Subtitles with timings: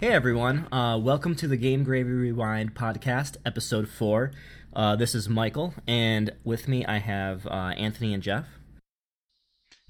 [0.00, 4.30] Hey everyone, uh, welcome to the Game Gravy Rewind podcast, episode four.
[4.72, 8.46] Uh, this is Michael, and with me I have uh, Anthony and Jeff.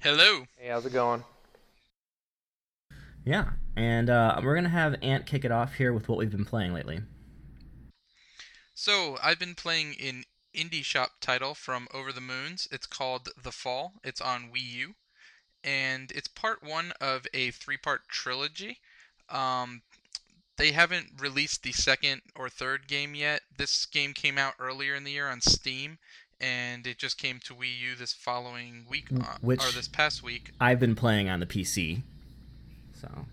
[0.01, 0.45] Hello.
[0.57, 1.23] Hey, how's it going?
[3.23, 6.43] Yeah, and uh, we're gonna have Ant kick it off here with what we've been
[6.43, 7.01] playing lately.
[8.73, 10.23] So I've been playing an
[10.55, 12.67] indie shop title from Over the Moons.
[12.71, 13.93] It's called The Fall.
[14.03, 14.95] It's on Wii U,
[15.63, 18.79] and it's part one of a three-part trilogy.
[19.29, 19.83] Um,
[20.59, 23.41] they haven't released the second or third game yet.
[23.57, 25.97] This game came out earlier in the year on Steam,
[26.39, 30.21] and it just came to Wii U this following week, uh, Which- or this past
[30.21, 30.51] week.
[30.59, 32.03] I've been playing on the PC,
[32.93, 33.25] so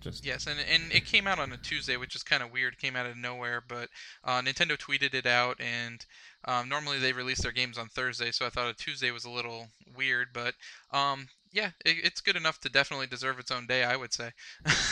[0.00, 2.74] just Yes, and and it came out on a Tuesday, which is kind of weird.
[2.74, 3.88] It came out of nowhere, but
[4.22, 6.04] uh, Nintendo tweeted it out, and
[6.44, 9.30] um, normally they release their games on Thursday, so I thought a Tuesday was a
[9.30, 10.54] little weird, but
[10.92, 14.32] um, yeah, it, it's good enough to definitely deserve its own day, I would say.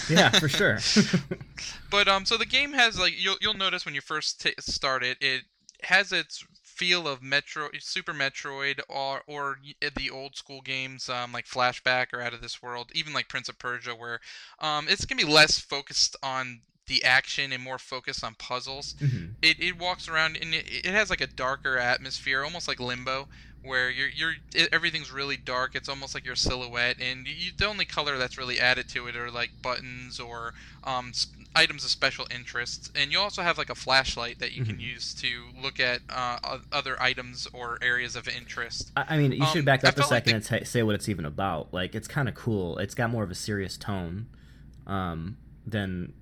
[0.09, 0.78] yeah, for sure.
[1.91, 5.03] But um, so the game has like you'll you'll notice when you first t- start
[5.03, 5.42] it, it
[5.83, 9.58] has its feel of Metro, Super Metroid, or or
[9.94, 13.48] the old school games um, like Flashback or Out of This World, even like Prince
[13.48, 14.20] of Persia, where
[14.61, 18.94] um, it's gonna be less focused on the action and more focused on puzzles.
[19.00, 19.34] Mhm.
[19.42, 23.28] It, it walks around and it, it has like a darker atmosphere, almost like Limbo,
[23.67, 25.75] where you're you're it, everything's really dark.
[25.75, 29.17] It's almost like your silhouette, and you, the only color that's really added to it
[29.17, 32.91] are like buttons or um, s- items of special interest.
[32.97, 34.81] And you also have like a flashlight that you can Mhm.
[34.94, 38.92] use to look at uh, other items or areas of interest.
[38.97, 40.83] I I mean, you should Um, back up a felt like second and t- say
[40.83, 41.72] what it's even about.
[41.75, 42.78] Like, it's kind of cool.
[42.78, 44.27] It's got more of a serious tone
[44.87, 46.12] um, than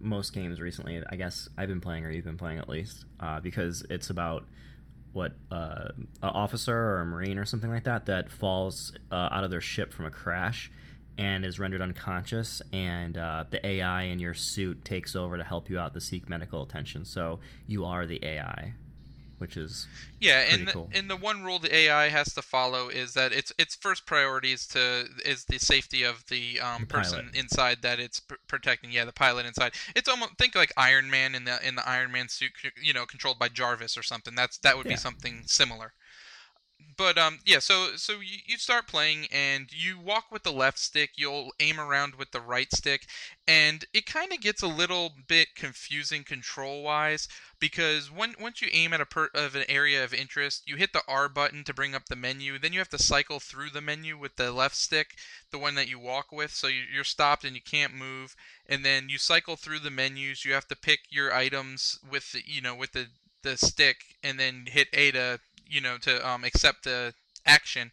[0.00, 1.02] most games recently.
[1.10, 4.44] I guess I've been playing, or you've been playing at least, uh, because it's about
[5.16, 9.42] what uh, an officer or a marine or something like that that falls uh, out
[9.42, 10.70] of their ship from a crash
[11.18, 15.70] and is rendered unconscious, and uh, the AI in your suit takes over to help
[15.70, 17.06] you out to seek medical attention.
[17.06, 18.74] So you are the AI,
[19.38, 19.86] which is
[20.18, 20.90] Yeah, and the, cool.
[20.94, 24.52] and the one rule the AI has to follow is that its its first priority
[24.52, 28.90] is to is the safety of the um, The person inside that it's pr- protecting.
[28.90, 29.72] Yeah, the pilot inside.
[29.94, 32.52] It's almost think like Iron Man in the in the Iron Man suit,
[32.82, 34.34] you know, controlled by Jarvis or something.
[34.34, 34.92] That's that would Yeah.
[34.92, 35.92] be something similar.
[36.96, 40.78] But um yeah, so so you, you start playing and you walk with the left
[40.78, 43.06] stick, you'll aim around with the right stick,
[43.46, 48.68] and it kind of gets a little bit confusing control wise because when once you
[48.72, 51.74] aim at a per, of an area of interest, you hit the R button to
[51.74, 52.58] bring up the menu.
[52.58, 55.16] Then you have to cycle through the menu with the left stick,
[55.50, 56.52] the one that you walk with.
[56.52, 58.34] So you, you're stopped and you can't move.
[58.66, 60.44] And then you cycle through the menus.
[60.44, 63.08] You have to pick your items with the, you know with the
[63.42, 67.92] the stick, and then hit A to you know to um, accept the action.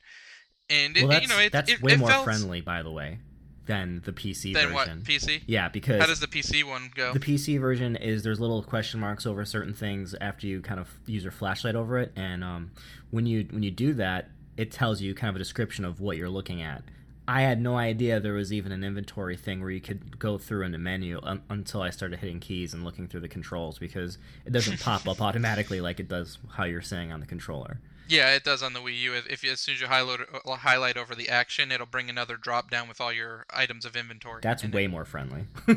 [0.69, 2.91] And it, well, you know it, that's it, way it more felt, friendly, by the
[2.91, 3.19] way,
[3.65, 5.03] than the PC than what version.
[5.03, 5.41] PC.
[5.45, 7.13] Yeah, because How does the PC one go?
[7.13, 10.89] the PC version is there's little question marks over certain things after you kind of
[11.05, 12.71] use your flashlight over it, and um,
[13.11, 16.17] when you when you do that, it tells you kind of a description of what
[16.17, 16.83] you're looking at.
[17.27, 20.63] I had no idea there was even an inventory thing where you could go through
[20.65, 24.17] in the menu un- until I started hitting keys and looking through the controls because
[24.45, 27.79] it doesn't pop up automatically like it does how you're saying on the controller.
[28.09, 29.13] Yeah, it does on the Wii U.
[29.13, 32.35] If, if as soon as you highlight uh, highlight over the action, it'll bring another
[32.35, 34.41] drop down with all your items of inventory.
[34.43, 34.75] That's in it.
[34.75, 35.45] way more friendly.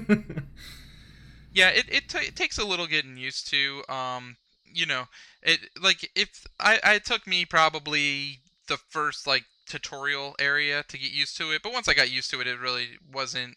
[1.56, 3.82] Yeah, it it, ta it takes a little getting used to.
[3.88, 4.36] Um,
[4.70, 5.04] you know,
[5.42, 11.10] it like if I I took me probably the first like tutorial area to get
[11.12, 13.56] used to it, but once I got used to it, it really wasn't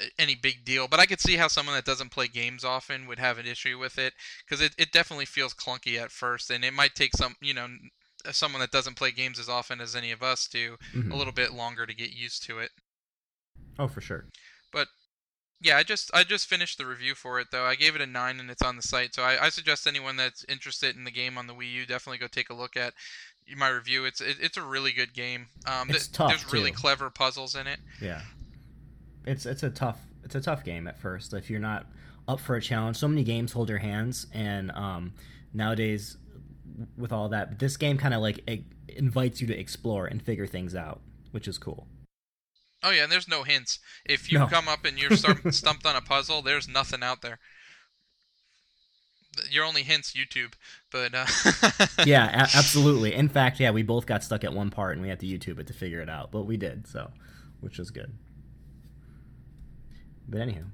[0.00, 0.88] uh, any big deal.
[0.88, 3.78] But I could see how someone that doesn't play games often would have an issue
[3.78, 7.36] with it because it, it definitely feels clunky at first, and it might take some
[7.40, 7.68] you know
[8.32, 11.12] someone that doesn't play games as often as any of us do Mhm.
[11.12, 12.70] a little bit longer to get used to it.
[13.78, 14.24] Oh, for sure.
[14.72, 14.88] But
[15.60, 17.64] yeah, I just I just finished the review for it though.
[17.64, 19.14] I gave it a nine and it's on the site.
[19.14, 22.18] So I, I suggest anyone that's interested in the game on the Wii U definitely
[22.18, 22.94] go take a look at
[23.56, 24.04] my review.
[24.04, 25.46] It's it, it's a really good game.
[25.66, 27.78] Um, It's th- tough, There's really clever puzzles in it.
[28.00, 28.22] Yeah,
[29.26, 31.86] it's it's a tough it's a tough game at first if you're not
[32.28, 32.96] up for a challenge.
[32.96, 35.12] So many games hold your hands, and um,
[35.52, 36.16] nowadays
[36.96, 40.46] with all that, this game kind of like it invites you to explore and figure
[40.46, 41.86] things out, which is cool.
[42.82, 43.78] Oh yeah, and there's no hints.
[44.04, 44.46] If you No.
[44.46, 45.16] come up and you're
[45.52, 47.38] stumped on a puzzle, there's nothing out there.
[49.50, 50.52] Your only hints YouTube,
[50.90, 51.26] but uh,
[52.06, 53.14] yeah, a- absolutely.
[53.14, 55.58] In fact, yeah, we both got stuck at one part and we had to YouTube
[55.58, 57.10] it to figure it out, but we did, so
[57.60, 58.12] which was good.
[60.28, 60.64] But anyhow,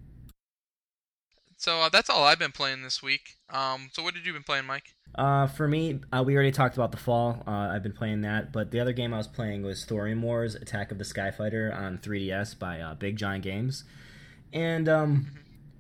[1.57, 3.37] So uh, that's all I've been playing this week.
[3.51, 4.95] Um, so what did you been playing, Mike?
[5.15, 7.43] Uh, for me, uh, we already talked about the fall.
[7.47, 10.55] Uh, I've been playing that, but the other game I was playing was Thorium Wars:
[10.55, 13.83] Attack of the Skyfighter on 3DS by uh, Big John Games,
[14.53, 15.27] and um,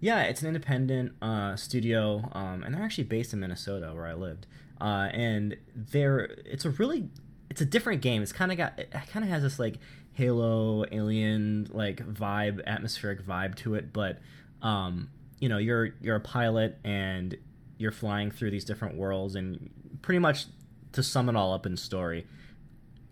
[0.00, 4.14] Yeah, it's an independent uh, studio, um, and they're actually based in Minnesota, where I
[4.14, 4.46] lived.
[4.80, 7.08] Uh, and they're it's a really
[7.50, 8.22] it's a different game.
[8.22, 9.76] It's kind of got it kind of has this like
[10.12, 13.92] Halo Alien like vibe, atmospheric vibe to it.
[13.92, 14.18] But
[14.62, 17.36] um, you know, you're you're a pilot and
[17.76, 19.70] you're flying through these different worlds, and
[20.00, 20.46] pretty much
[20.92, 22.26] to sum it all up in story,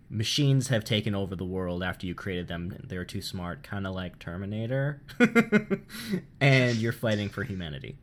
[0.09, 2.75] machines have taken over the world after you created them.
[2.83, 5.01] They're too smart, kind of like Terminator,
[6.41, 7.97] and you're fighting for humanity.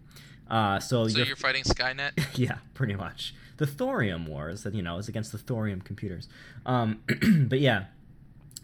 [0.48, 2.12] Uh, so So you're, you're fighting Skynet.
[2.38, 4.62] yeah, pretty much the Thorium Wars.
[4.62, 6.28] That you know is against the Thorium computers.
[6.64, 7.00] Um,
[7.48, 7.86] but yeah,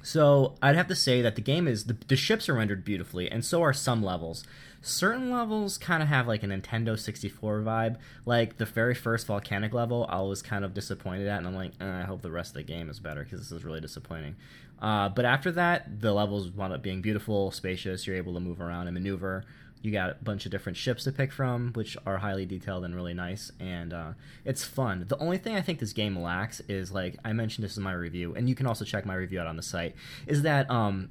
[0.03, 3.31] so I'd have to say that the game is the, the ships are rendered beautifully,
[3.31, 4.45] and so are some levels.
[4.83, 7.97] Certain levels kind of have like a Nintendo 64 vibe.
[8.27, 11.73] Like the very first volcanic level, I was kind of disappointed at, and I'm like,
[11.81, 14.35] eh, I hope the rest of the game is better because this is really disappointing.
[14.81, 18.07] Uh, but after that, the levels wound up being beautiful, spacious.
[18.07, 19.45] You're able to move around and maneuver.
[19.83, 22.95] You got a bunch of different ships to pick from, which are highly detailed and
[22.95, 24.13] really nice, and uh,
[24.45, 25.05] it's fun.
[25.09, 27.93] The only thing I think this game lacks is like I mentioned this in my
[27.93, 29.97] review, and you can also check my review out on the site.
[30.27, 31.11] Is that um,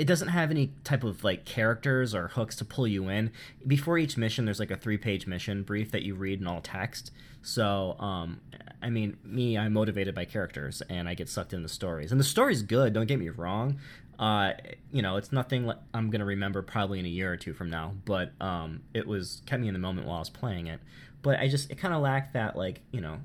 [0.00, 3.30] it doesn't have any type of like characters or hooks to pull you in.
[3.66, 7.10] Before each mission, there's like a three-page mission brief that you read in all text.
[7.42, 8.40] So, um,
[8.80, 12.12] I mean, me, I'm motivated by characters, and I get sucked into the stories.
[12.12, 12.94] And the story's good.
[12.94, 13.78] Don't get me wrong.
[14.18, 14.52] Uh,
[14.90, 17.68] you know, it's nothing like I'm gonna remember probably in a year or two from
[17.68, 17.92] now.
[18.06, 20.80] But um, it was kept me in the moment while I was playing it.
[21.20, 23.18] But I just it kind of lacked that like you know,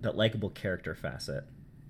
[0.00, 1.44] that likable character facet.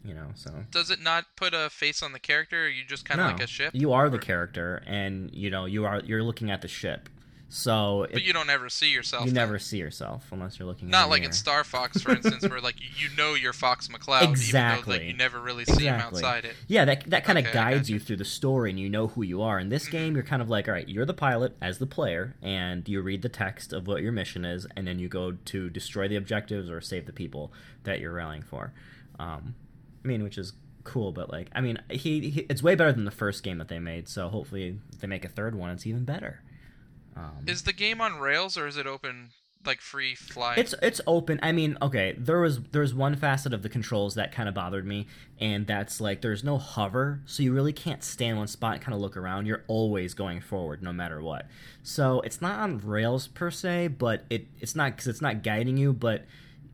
[0.05, 2.67] You know, so Does it not put a face on the character?
[2.67, 3.71] Or you just kind of like a ship?
[3.75, 7.09] You are the character, and you know you are you're looking at the ship.
[7.49, 9.23] So But it, you don't ever see yourself.
[9.27, 9.35] you then.
[9.47, 10.89] never see yourself unless you're looking.
[10.91, 11.33] Not like in.
[11.33, 14.99] Star Fox, for instance, where like you- you know you're Fox McCloud, even though Exactly.
[14.99, 16.57] like you never really see him outside it.
[16.67, 17.93] Yeah, that that kind of Okay, guides gotcha.
[17.93, 19.59] you through the story, and you know who you are.
[19.61, 19.91] In this Mhm.
[19.93, 23.01] game, you're kind of like, all right, you're the pilot as the player, and you
[23.03, 26.17] read the text of what your mission is, and then you go to destroy the
[26.17, 27.53] objectives or save the people
[27.85, 28.73] that you're rallying for.
[29.19, 29.55] Um,
[30.05, 30.53] I mean, which is
[30.85, 33.69] cool, but like, I mean, he, he it's way better than the first game that
[33.69, 34.09] they made.
[34.09, 36.43] So hopefully, if they make a third one, it's even better.
[37.17, 39.31] Um, Is the game on rails or is it open,
[39.65, 40.59] like free flying?
[40.59, 41.39] It's it's open.
[41.43, 44.85] I mean, okay, there was there's one facet of the controls that kind of bothered
[44.87, 45.07] me,
[45.39, 48.95] and that's like there's no hover, so you really can't stand one spot and kind
[48.95, 49.47] of look around.
[49.47, 51.47] You're always going forward, no matter what.
[51.83, 55.77] So it's not on rails per se, but it it's not because it's not guiding
[55.77, 56.25] you, but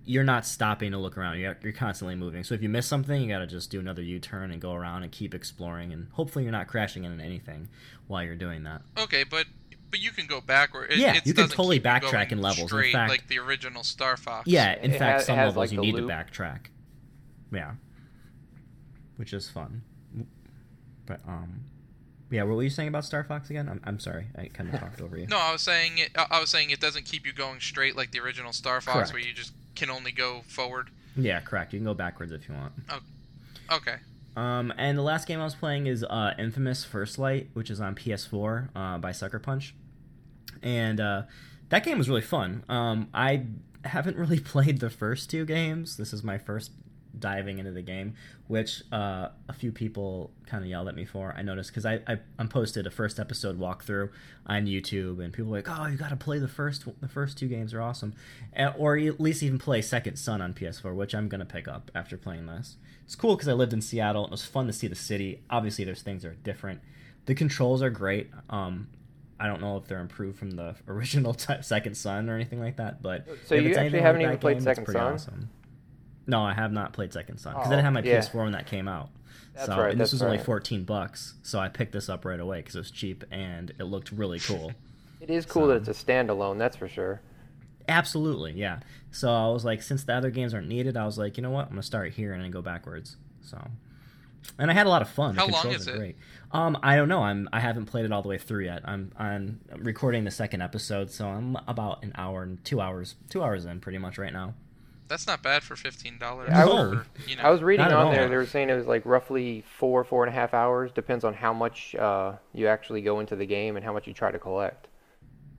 [0.05, 1.38] you're not stopping to look around.
[1.38, 2.43] You're, you're constantly moving.
[2.43, 5.02] So if you miss something, you got to just do another U-turn and go around
[5.02, 7.69] and keep exploring, and hopefully you're not crashing into anything
[8.06, 8.82] while you're doing that.
[8.99, 9.47] okay, but
[9.91, 10.93] but you can go backward.
[10.93, 12.73] It, Yeah, it you can totally keep backtrack in levels.
[12.73, 14.47] In fact- like the original Star Fox.
[14.49, 16.08] Yeah, in It fact, has- some levels like, you need loop.
[16.08, 16.67] to backtrack.
[17.53, 17.73] Yeah,
[19.17, 19.82] which is fun.
[21.06, 21.62] But um,
[22.31, 22.44] yeah.
[22.44, 23.69] What were you saying about Star Fox again?
[23.69, 25.26] I'm, I'm sorry, I kind of talked over you.
[25.29, 26.11] No, I was saying it.
[26.17, 28.94] I I was saying it doesn't keep you going straight like the original Star Fox,
[28.96, 29.12] Correct.
[29.12, 30.91] where you just can only go forward.
[31.17, 31.73] Yeah, correct.
[31.73, 32.73] You can go backwards if you want.
[33.73, 33.97] Okay.
[34.37, 37.81] Um, and the last game I was playing is uh, Infamous First Light, which is
[37.81, 39.75] on PS4 uh, by Sucker Punch,
[40.62, 41.23] and uh,
[41.71, 42.62] that game was really fun.
[42.69, 43.47] Um, I
[43.85, 45.97] haven't really played the first two games.
[45.97, 46.73] This is my first
[47.18, 48.14] diving into the game,
[48.46, 51.34] which uh, a few people kind of yelled at me for.
[51.36, 54.10] I noticed because I, I I posted a first episode walkthrough
[54.46, 57.38] on YouTube, and people were like, "Oh, you got to play the first the first
[57.38, 58.14] two games are awesome,"
[58.76, 62.17] or at least even play Second Son on PS4, which I'm gonna pick up after
[62.17, 62.76] playing this.
[63.05, 64.22] It's cool because I lived in Seattle.
[64.24, 65.43] and It was fun to see the city.
[65.50, 66.81] Obviously, there's things that are different.
[67.26, 68.31] The controls are great.
[68.48, 68.88] Um,
[69.40, 72.76] I don't know if they're improved from the original t- Second Son or anything like
[72.76, 75.14] that, but So you actually haven't even played game, Second Son?
[75.14, 75.50] Awesome.
[76.31, 78.20] No, I have not played Second Son because I Oh, didn't have my yeah.
[78.20, 79.10] PS4 when that came out.
[79.55, 82.25] That's so, right, and this that's was only 14 bucks, so I picked this up
[82.25, 84.72] right away because it was cheap and it looked really cool.
[85.20, 87.20] It is cool So- that it's a standalone, that's for sure.
[87.89, 88.81] Absolutely, yeah.
[89.10, 91.51] So I was like, since the other games aren't needed, I was like, you know
[91.51, 93.17] what, I'm gonna start here and then go backwards.
[93.43, 93.58] So,
[94.58, 95.34] and I had a lot of fun.
[95.34, 95.96] The How long is it?
[95.96, 96.17] Great.
[96.53, 97.22] Um, I don't know.
[97.22, 98.82] I'm I haven't played it all the way through yet.
[98.87, 103.43] I'm I'm recording the second episode, so I'm about an hour and two hours two
[103.43, 104.55] hours in pretty much right now.
[105.10, 106.48] That's not bad for fifteen dollars.
[106.50, 109.02] I was- you know, I was reading on there, they were saying it was like
[109.05, 110.93] roughly four, four and a half hours.
[110.93, 114.14] Depends on how much uh, you actually go into the game and how much you
[114.14, 114.86] try to collect.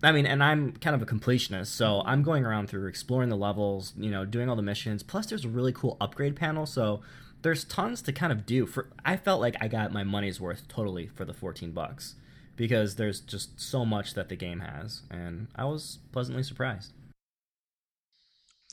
[0.02, 3.36] I mean, and I'm kind of a completionist, so I'm going around through exploring the
[3.38, 5.04] levels, you know, doing all the missions.
[5.04, 7.02] Plus, there's a really cool upgrade panel, so
[7.44, 8.66] there's tons to kind of do.
[8.66, 12.16] For I felt like I got my money's worth totally for the 14 bucks
[12.56, 16.94] because there's just so much that the game has, and I was pleasantly surprised.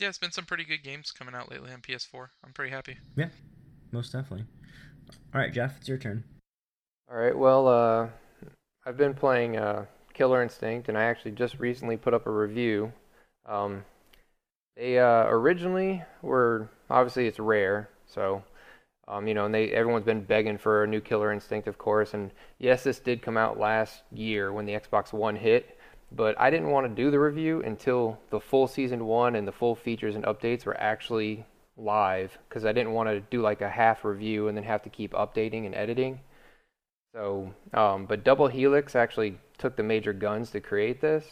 [0.01, 2.29] Yeah, it's been some pretty good games coming out lately on PS4.
[2.45, 2.99] I'm pretty happy.
[3.17, 3.29] Yeah,
[3.93, 4.47] most definitely.
[5.35, 6.25] All right, Jeff, it's your turn.
[7.11, 8.09] All right, well, uh,
[8.85, 12.93] I've been playing uh, Killer Instinct, and I actually just recently put up a review.
[13.47, 13.85] Um,
[14.77, 18.43] they uh, originally were obviously it's rare, so
[19.09, 22.13] um, you know, and they everyone's been begging for a new Killer Instinct, of course.
[22.13, 25.78] And yes, this did come out last year when the Xbox One hit,
[26.11, 29.53] but I didn't want to do the review until the full season one and the
[29.53, 31.45] full features and updates were actually
[31.77, 34.91] live because I didn't want to do like a half review and then have to
[34.91, 36.21] keep updating and editing.
[37.15, 41.25] So, um, but Double Helix actually took the major guns to create this,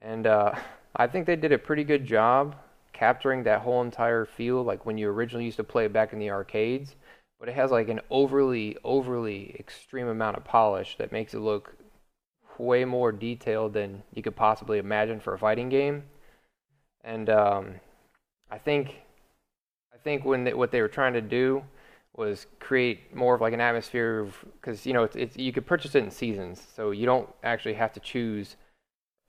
[0.00, 0.54] and uh,
[0.96, 2.56] I think they did a pretty good job
[2.92, 6.18] capturing that whole entire feel like when you originally used to play it back in
[6.18, 6.94] the arcades.
[7.40, 11.74] But it has like an overly, overly extreme amount of polish that makes it look
[12.58, 16.04] way more detailed than you could possibly imagine for a fighting game.
[17.02, 17.74] And um,
[18.50, 18.96] I think,
[19.92, 21.64] I think when they, what they were trying to do
[22.16, 24.28] was create more of like an atmosphere
[24.60, 27.74] because you know it's, it's you could purchase it in seasons, so you don't actually
[27.74, 28.56] have to choose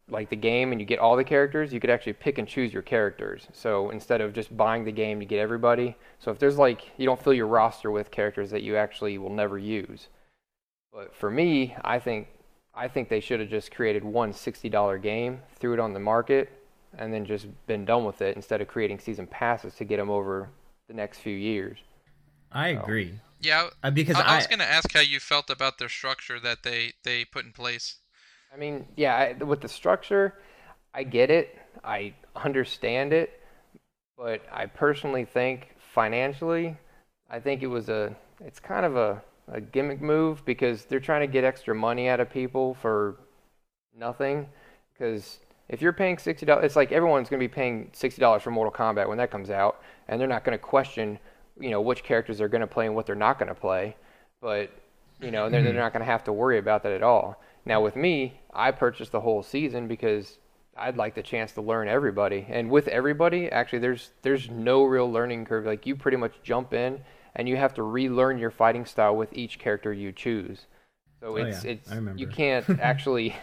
[0.08, 2.72] like the game and you get all the characters, you could actually pick and choose
[2.72, 3.48] your characters.
[3.53, 7.05] So instead of just buying the game to get everybody, so if there's like you
[7.05, 10.10] don't fill your roster with characters that you actually will never use.
[10.94, 12.27] But for me, I think
[12.75, 16.51] I think they should have just created one $60 game, threw it on the market,
[16.98, 20.10] and then just been done with it instead of creating season passes to get them
[20.10, 20.50] over
[20.88, 21.77] the next few years.
[22.51, 23.20] I agree.
[23.41, 25.89] Yeah, uh, because I, I, I was going to ask how you felt about their
[25.89, 27.98] structure that they they put in place.
[28.53, 30.36] I mean, yeah, I, with the structure,
[30.94, 31.58] I get it.
[31.84, 33.41] I understand it.
[34.17, 36.77] But I personally think financially,
[37.29, 41.21] I think it was a, it's kind of a, a gimmick move because they're trying
[41.21, 43.17] to get extra money out of people for
[43.97, 44.47] nothing.
[44.93, 48.73] Because if you're paying $60, it's like everyone's going to be paying $60 for Mortal
[48.73, 51.19] Kombat when that comes out, and they're not going to question,
[51.59, 53.95] you know, which characters they're going to play and what they're not going to play.
[54.41, 54.71] But,
[55.21, 55.79] you know, they're, they're mm-hmm.
[55.79, 57.41] not going to have to worry about that at all.
[57.65, 60.37] Now with me, I purchased the whole season because
[60.77, 62.45] I'd like the chance to learn everybody.
[62.49, 65.65] And with everybody, actually there's there's no real learning curve.
[65.65, 66.99] Like you pretty much jump in
[67.35, 70.65] and you have to relearn your fighting style with each character you choose.
[71.19, 71.71] So oh, it's yeah.
[71.71, 72.19] it's I remember.
[72.19, 73.35] you can't actually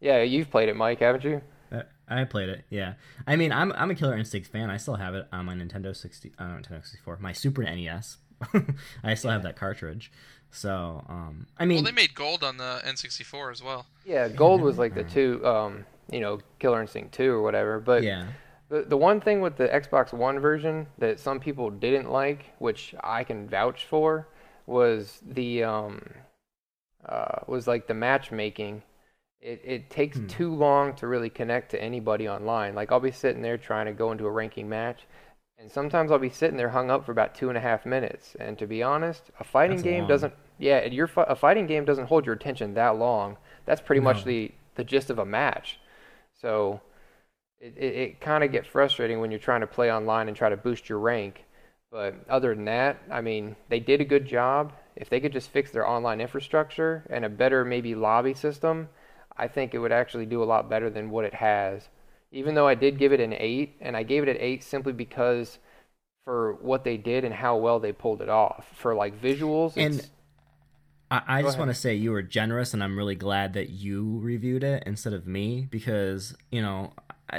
[0.00, 1.42] Yeah, you've played it, Mike, haven't you?
[1.72, 2.94] Uh, I played it, yeah.
[3.26, 4.70] I mean, I'm I'm a Killer Instinct fan.
[4.70, 8.18] I still have it on my Nintendo 60, uh, Nintendo 64, my Super NES.
[9.04, 9.34] I still yeah.
[9.34, 10.12] have that cartridge.
[10.50, 13.86] So, um, I mean, well, they made gold on the N64 as well.
[14.06, 17.80] Yeah, gold was like the two, um, you know, Killer Instinct 2 or whatever.
[17.80, 18.28] But yeah.
[18.68, 22.94] The the one thing with the Xbox One version that some people didn't like, which
[23.02, 24.28] I can vouch for,
[24.66, 26.02] was the um,
[27.06, 28.82] uh, was like the matchmaking.
[29.40, 30.26] It it takes hmm.
[30.26, 32.74] too long to really connect to anybody online.
[32.74, 35.06] Like I'll be sitting there trying to go into a ranking match,
[35.58, 38.36] and sometimes I'll be sitting there hung up for about two and a half minutes.
[38.38, 40.08] And to be honest, a fighting That's game long.
[40.08, 40.34] doesn't.
[40.58, 43.38] Yeah, your a fighting game doesn't hold your attention that long.
[43.64, 44.04] That's pretty No.
[44.04, 45.78] much the the gist of a match.
[46.34, 46.80] So
[47.60, 50.48] it it, it kind of gets frustrating when you're trying to play online and try
[50.48, 51.44] to boost your rank.
[51.90, 54.72] But other than that, I mean, they did a good job.
[54.94, 58.88] If they could just fix their online infrastructure and a better maybe lobby system,
[59.36, 61.88] I think it would actually do a lot better than what it has
[62.30, 64.92] even though I did give it an eight, and I gave it an eight simply
[64.92, 65.58] because
[66.24, 68.66] for what they did and how well they pulled it off.
[68.74, 70.10] For like visuals, And it's-
[71.10, 74.18] I, I just want to say you were generous, and I'm really glad that you
[74.18, 76.92] reviewed it instead of me because you know,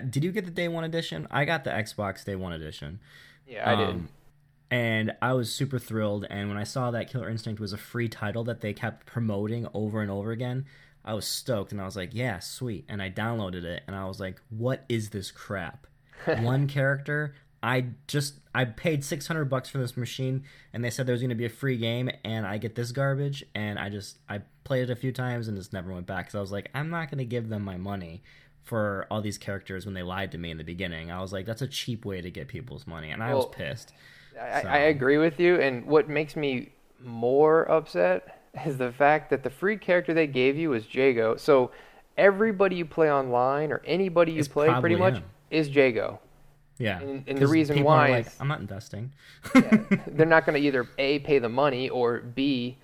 [0.09, 1.27] did you get the day one edition?
[1.31, 2.99] I got the Xbox day one edition.
[3.47, 3.89] yeah, I did.
[3.89, 4.09] Um,
[4.71, 6.25] and I was super thrilled.
[6.29, 9.67] And when I saw that Killer Instinct was a free title that they kept promoting
[9.73, 10.65] over and over again,
[11.03, 11.71] I was stoked.
[11.71, 12.85] And I was like, yeah, sweet.
[12.87, 15.87] And I downloaded it, and I was like, what is this crap?
[16.25, 17.35] One character.
[17.61, 21.21] I just I paid six hundred bucks for this machine, and they said there was
[21.21, 24.41] going to be a free game, and I get this garbage, and I just I
[24.63, 26.89] played it a few times and just never went back because I was like, I'm
[26.89, 28.23] not going to give them my money
[28.63, 31.11] for all these characters when they lied to me in the beginning.
[31.11, 33.93] I was like, that's a cheap way to get people's money, and I was pissed.
[34.39, 36.69] I, So- I agree with you, and what makes me
[37.03, 41.35] more upset is the fact that the free character they gave you is Jago.
[41.35, 41.71] So
[42.17, 45.23] everybody you play online or anybody you It's play pretty much him.
[45.49, 46.19] is Jago.
[46.77, 49.11] Yeah, And- and the reason why like, is- I'm not investing.
[49.55, 52.77] Yeah, they're not going to either a pay the money or b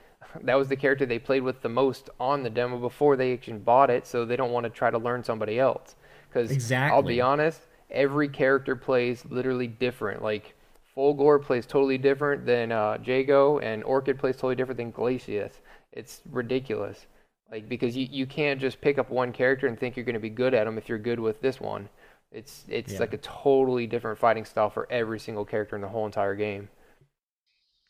[0.43, 3.57] that was the character they played with the most on the demo before they actually
[3.59, 5.95] bought it, so they don't want to try to learn somebody else.
[6.29, 6.95] Because exactly.
[6.95, 10.21] I'll be honest, every character plays literally different.
[10.21, 10.55] Like
[10.95, 15.53] Fulgore plays totally different than uh, Jago, and Orchid plays totally different than Glacius.
[15.91, 17.05] It's ridiculous.
[17.51, 20.19] Like because you, you can't just pick up one character and think you're going to
[20.19, 21.89] be good at them if you're good with this one.
[22.31, 22.99] It's it's Yeah.
[22.99, 26.69] like a totally different fighting style for every single character in the whole entire game.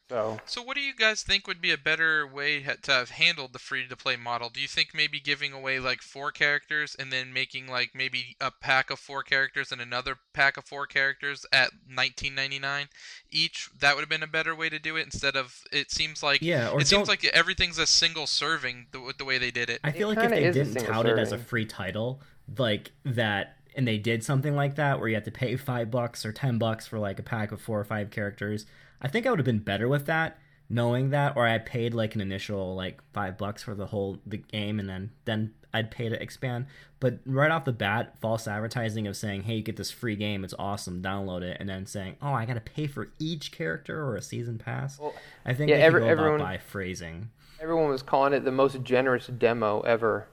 [0.10, 3.54] So, So, what do you guys think would be a better way to have handled
[3.54, 4.50] the free to play model?
[4.50, 8.52] Do you think maybe giving away like four characters and then making like maybe a
[8.52, 12.90] pack of four characters and another pack of four characters at 19.99
[13.32, 13.70] each?
[13.80, 16.42] That would have been a better way to do it instead of it seems like
[16.42, 19.70] Yeah, or it seems like everything's a single serving the, with the way they did
[19.72, 19.82] it.
[19.84, 22.22] I feel It like if they didn't single tout it as a free title,
[22.58, 26.26] like that, and they did something like that where you had to pay five bucks
[26.26, 28.66] or ten bucks for like a pack of four or five characters,
[29.06, 32.16] I think I would have been better with that, knowing that, or I paid like
[32.16, 36.10] an initial like five bucks for the whole the game, and then then I'd pay
[36.10, 36.66] to expand.
[37.00, 40.44] But right off the bat, false advertising of saying, "Hey, you get this free game,
[40.44, 44.04] it's awesome, download it," and then saying, "Oh, I got to pay for each character
[44.04, 45.14] or a season pass." Well,
[45.46, 47.30] I think yeah, every- everyone- by phrasing.
[47.62, 50.28] everyone was calling it the most generous demo ever.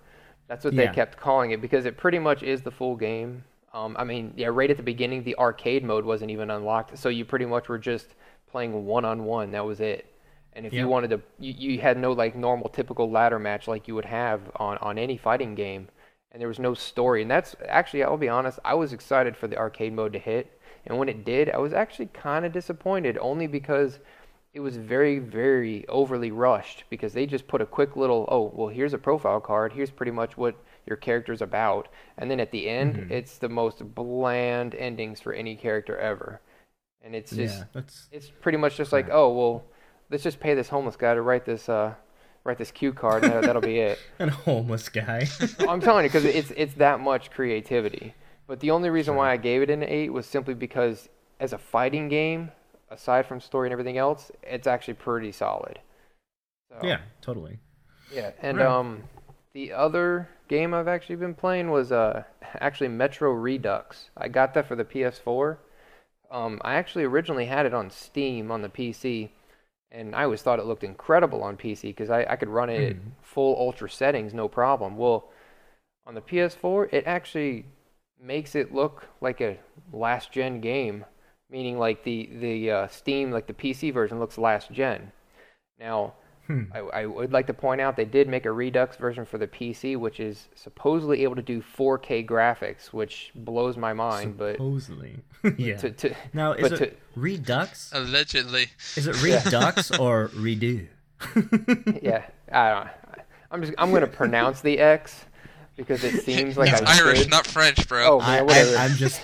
[0.49, 0.93] That's what they Yeah.
[0.93, 3.45] kept calling it because it pretty much is the full game.
[3.75, 7.09] Um, I mean, yeah, right at the beginning, the arcade mode wasn't even unlocked, so
[7.09, 8.15] you pretty much were just
[8.53, 9.51] playing one on one.
[9.51, 10.07] That was it.
[10.53, 10.83] And if Yeah.
[10.83, 14.05] you wanted to, you, you had no like normal typical ladder match like you would
[14.05, 15.89] have on on any fighting game,
[16.31, 17.23] and there was no story.
[17.23, 20.61] And that's actually, I'll be honest, I was excited for the arcade mode to hit,
[20.87, 23.99] and when it did, I was actually kind of disappointed, only because
[24.55, 28.69] it was very, very overly rushed because they just put a quick little, oh, well,
[28.69, 29.73] here's a profile card.
[29.73, 30.55] Here's pretty much what
[30.87, 31.89] your character's about.
[32.19, 33.11] And then at the end, Mhm.
[33.11, 36.41] it's the most bland endings for any character ever.
[37.05, 39.65] And it's just, yeah, that's it's pretty much just like, oh, well,
[40.11, 41.95] let's just pay this homeless guy to write this, uh,
[42.45, 43.25] write this cue card.
[43.25, 43.99] And that, that'll be it.
[44.21, 45.27] an homeless guy.
[45.69, 48.15] I'm telling you, because it's it's that much creativity.
[48.47, 51.09] But the only reason why I gave it an eight was simply because,
[51.41, 52.51] as a fighting game,
[52.91, 55.79] aside from story and everything else, it's actually pretty solid.
[56.71, 57.59] So, yeah, totally.
[58.15, 58.67] yeah, and Right.
[58.67, 59.03] um,
[59.55, 62.23] the other game I've actually been playing was uh
[62.61, 64.11] actually Metro Redux.
[64.17, 65.57] I got that for the PS4.
[66.33, 69.33] Um, I actually originally had it on Steam on the PC,
[69.93, 72.97] and I always thought it looked incredible on PC because I, I could run it
[72.97, 73.13] Mhm.
[73.23, 74.97] full ultra settings, no problem.
[74.97, 75.31] Well,
[76.07, 77.67] on the PS4, it actually
[78.21, 79.59] makes it look like a
[79.93, 81.05] last gen game,
[81.51, 85.13] meaning like the the uh, Steam, like the PC version, looks last gen.
[85.79, 86.15] Now,
[86.47, 86.65] Hmm.
[86.75, 89.47] I, I would like to point out they did make a Redux version for the
[89.47, 94.37] PC, which is supposedly able to do 4K graphics, which blows my mind.
[94.39, 95.21] Supposedly.
[95.57, 95.77] yeah.
[95.77, 97.91] To, to now, is but it Redux?
[97.95, 98.67] Allegedly.
[98.97, 100.89] Is it Redux or Redo?
[102.03, 102.89] yeah, I don't.
[103.53, 105.25] I'm just I'm gonna pronounce the X
[105.77, 107.31] because it seems like it's I Irish, should.
[107.31, 108.15] not French, bro.
[108.17, 108.77] Oh, I, man, whatever.
[108.77, 109.21] I, I'm just,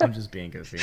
[0.00, 0.78] I'm just being goofy.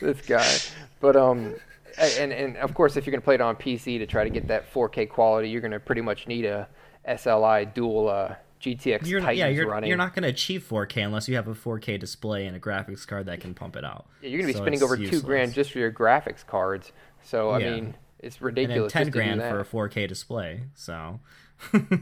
[0.00, 0.56] this guy.
[1.00, 1.58] But um, a-
[1.98, 4.48] and and of course, if you're gonna play it on PC to try to get
[4.48, 6.68] that 4K quality, you're gonna pretty much need a
[7.08, 9.88] SLI dual uh, GTX You're, Titans yeah, you're, running.
[9.88, 13.06] you're not going to achieve 4K unless you have a 4K display and a graphics
[13.06, 14.06] card that can pump it out.
[14.22, 15.22] Yeah, you're gonna be So spending over two useless.
[15.22, 16.92] grand just for your graphics cards.
[17.22, 17.70] So I Yeah.
[17.74, 18.92] mean, it's and then ridiculous.
[18.94, 20.62] 10 just grand for a 4K display.
[20.74, 21.20] So,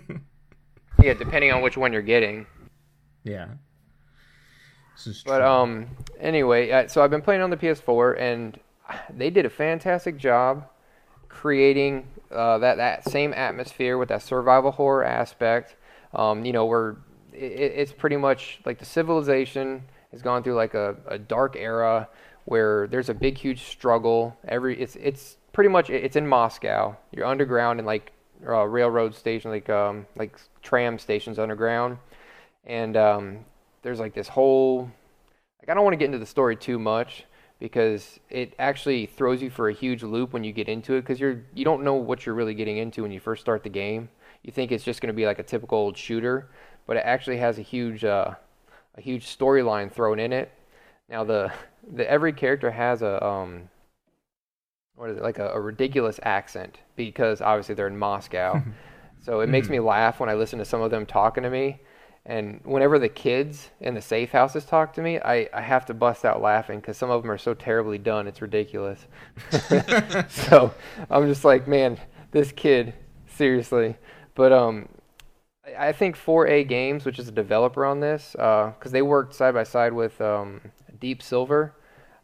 [1.03, 2.47] Yeah, depending on which one you're getting.
[3.25, 3.49] yeah.
[5.27, 5.89] But um,
[6.21, 8.61] anyway, uh, so I've been playing on the PS4, and
[9.15, 10.69] they did a fantastic job
[11.29, 15.77] creating uh, that that same atmosphere with that survival horror aspect.
[16.15, 16.97] Um, you know, where
[17.33, 22.09] it, it's pretty much like the civilization has gone through like a, a dark era
[22.45, 24.37] where there's a big, huge struggle.
[24.47, 26.97] Every it's it's pretty much it's in Moscow.
[27.13, 28.13] You're underground in like
[28.47, 31.99] uh, railroad station, like um, like tram stations underground,
[32.67, 33.45] and um,
[33.83, 34.91] there's like this whole
[35.61, 37.25] like I don't want to get into the story too much
[37.63, 41.21] because it actually throws you for a huge loop when you get into it because
[41.21, 44.11] you're you don't know what you're really getting into when you first start the game.
[44.45, 46.51] You think it's just going to be like a typical old shooter,
[46.87, 48.35] but it actually has a huge uh,
[48.97, 50.53] a huge storyline thrown in it.
[51.11, 51.53] Now the
[51.93, 53.71] the every character has a um
[54.97, 58.63] what is it like a, a ridiculous accent because obviously they're in Moscow.
[59.21, 59.71] so it makes Mhm.
[59.71, 61.81] me laugh when I listen to some of them talking to me.
[62.25, 65.95] And whenever the kids in the safe houses talk to me, I, I have to
[65.95, 68.29] bust out laughing because some of them are so terribly done.
[68.29, 69.07] It's ridiculous.
[70.29, 70.73] so
[71.11, 71.99] I'm just like, man,
[72.31, 72.95] this kid,
[73.27, 73.97] seriously.
[74.37, 74.89] But um,
[75.77, 79.65] I- think 4A Games, which is a developer on this, because they worked side by
[79.65, 80.61] side with um,
[81.01, 81.75] Deep Silver.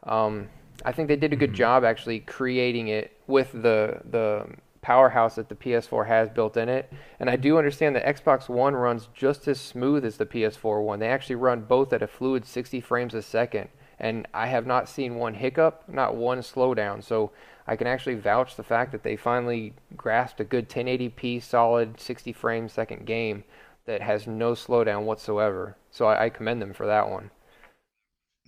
[0.05, 0.49] Um,
[0.85, 1.57] I think they did a good Mhm.
[1.57, 4.47] job actually creating it with the the
[4.89, 6.91] powerhouse that the PS4 has built in it.
[7.21, 10.99] And I do understand that Xbox One runs just as smooth as the PS4 one.
[10.99, 13.69] They actually run both at a fluid 60 frames a second.
[13.99, 17.05] And I have not seen one hiccup, not one slowdown.
[17.05, 17.33] So
[17.67, 22.33] I can actually vouch the fact that they finally grasped a good 1080p solid 60
[22.33, 23.45] frame second game
[23.85, 25.77] that has no slowdown whatsoever.
[25.91, 27.31] So I, I commend them for that one.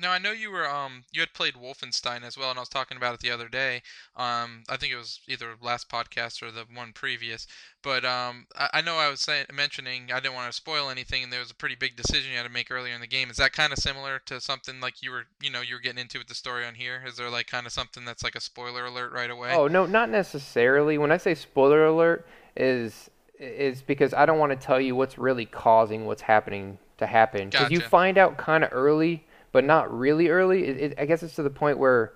[0.00, 2.68] Now I know you were um you had played Wolfenstein as well, and I was
[2.68, 3.82] talking about it the other day.
[4.16, 7.46] Um, I think it was either last podcast or the one previous.
[7.82, 11.22] But um, I, I know I was saying mentioning I didn't want to spoil anything,
[11.22, 13.30] and there was a pretty big decision you had to make earlier in the game.
[13.30, 16.00] Is that kind of similar to something like you were you know you were getting
[16.00, 17.02] into with the story on here?
[17.06, 19.52] Is there like kind of something that's like a spoiler alert right away?
[19.52, 20.98] Oh no, not necessarily.
[20.98, 25.18] When I say spoiler alert, is is because I don't want to tell you what's
[25.18, 27.48] really causing what's happening to happen.
[27.48, 30.66] Because you find out kind of early, but not really early.
[30.66, 32.12] It, it, I guess it's to the point where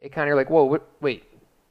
[0.00, 1.24] it kind of like, whoa, what, wait,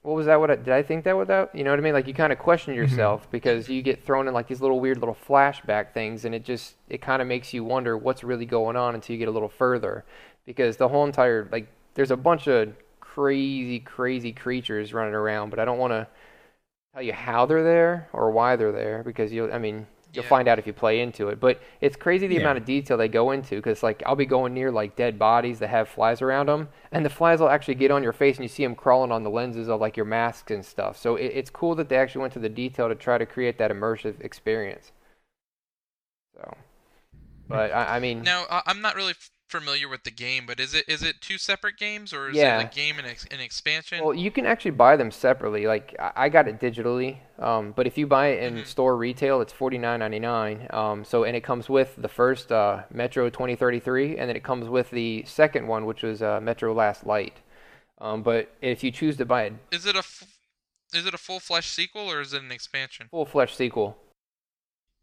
[0.04, 0.40] what was that?
[0.40, 1.54] What I, did I think that without?
[1.56, 1.94] You know what I mean?
[1.94, 2.82] Like you kind of question mm-hmm.
[2.82, 6.44] yourself because you get thrown in like these little weird little flashback things, and it
[6.44, 9.32] just it kind of makes you wonder what's really going on until you get a
[9.32, 10.04] little further.
[10.46, 15.60] Because the whole entire like, there's a bunch of crazy, crazy creatures running around, but
[15.60, 16.08] I don't want to
[16.94, 20.30] tell you how they're there or why they're there because you'll I mean you'll Yeah.
[20.30, 21.40] find out if you play into it.
[21.40, 22.42] But it's crazy the Yeah.
[22.42, 25.60] amount of detail they go into because like I'll be going near like dead bodies
[25.60, 28.44] that have flies around them, and the flies will actually get on your face and
[28.44, 30.98] you see them crawling on the lenses of like your masks and stuff.
[30.98, 33.58] So it, it's cool that they actually went to the detail to try to create
[33.60, 34.92] that immersive experience.
[36.36, 36.58] So,
[37.48, 40.60] but I, I mean, Now I- I'm not really f- familiar with the game, but
[40.60, 42.60] is it is it two separate games or is Yeah.
[42.60, 44.04] it a game and ex- an expansion?
[44.04, 45.68] Well, you can actually buy them separately.
[45.68, 48.66] Like I got it digitally, um, but if you buy it in Mhm.
[48.66, 50.68] store retail, it's forty nine ninety nine.
[50.72, 54.36] Um, so and it comes with the first uh, Metro twenty thirty three, and then
[54.36, 57.38] it comes with the second one, which was uh, Metro Last Light.
[58.00, 60.24] Um, but if you choose to buy it, is it a f-
[60.94, 63.08] is it a full flesh sequel or is it an expansion?
[63.12, 63.98] full fledged sequel,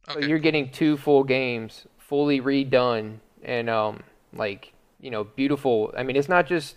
[0.09, 0.21] Okay.
[0.23, 5.93] so you're getting two full games, fully redone, and um, like you know, beautiful.
[5.97, 6.77] I mean, it's not just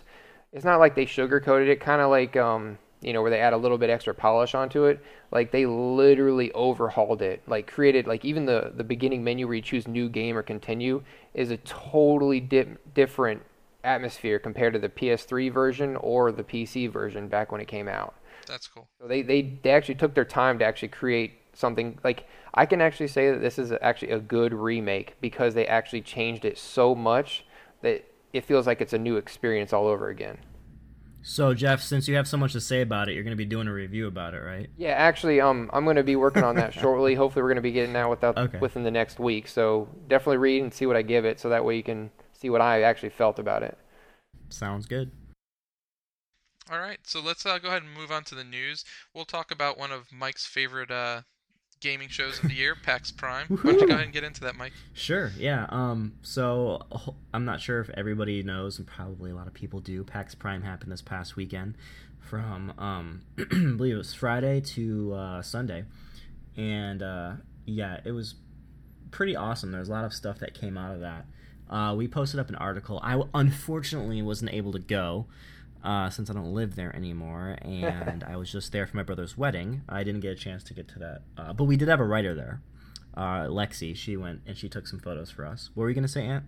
[0.52, 3.52] it's not like they sugarcoated it, kind of like um, you know, where they add
[3.52, 5.00] a little bit extra polish onto it.
[5.30, 9.62] Like they literally overhauled it, like created like even the the beginning menu where you
[9.62, 11.02] choose new game or continue
[11.34, 13.42] is a totally dip, different
[13.84, 18.14] atmosphere compared to the PS3 version or the PC version back when it came out.
[18.46, 18.88] That's cool.
[19.00, 22.80] So they, they, they actually took their time to actually create something like I can
[22.80, 26.94] actually say that this is actually a good remake because they actually changed it so
[26.94, 27.44] much
[27.82, 30.38] that it feels like it's a new experience all over again.
[31.22, 33.44] So Jeff, since you have so much to say about it, you're going to be
[33.44, 34.68] doing a review about it, right?
[34.76, 37.14] Yeah, actually, um, I'm going to be working on that shortly.
[37.14, 38.58] Hopefully, we're going to be getting that without Okay.
[38.60, 39.46] within the next week.
[39.46, 42.50] So definitely read and see what I give it, so that way you can see
[42.50, 43.78] what I actually felt about it.
[44.48, 45.12] Sounds good.
[46.70, 48.84] All right, so let's uh, go ahead and move on to the news.
[49.14, 51.22] We'll talk about one of Mike's favorite uh,
[51.82, 53.46] gaming shows of the year, PAX Prime.
[53.48, 54.72] Why don't you go ahead and get into that, Mike?
[54.94, 55.32] Sure.
[55.36, 55.66] Yeah.
[55.68, 56.14] Um.
[56.22, 56.82] So
[57.34, 60.04] I'm not sure if everybody knows, and probably a lot of people do.
[60.04, 61.76] PAX Prime happened this past weekend,
[62.20, 65.84] from um, I believe it was Friday to uh, Sunday,
[66.56, 67.32] and uh,
[67.66, 68.36] yeah, it was
[69.10, 69.72] pretty awesome.
[69.72, 71.26] There's a lot of stuff that came out of that.
[71.68, 73.00] Uh, we posted up an article.
[73.02, 75.26] I unfortunately wasn't able to go.
[75.82, 79.36] Uh, since I don't live there anymore, and I was just there for my brother's
[79.36, 81.22] wedding, I didn't get a chance to get to that.
[81.36, 82.62] Uh, but we did have a writer there,
[83.16, 83.96] uh, Lexi.
[83.96, 85.70] She went and she took some photos for us.
[85.74, 86.44] What were you gonna say, Ant?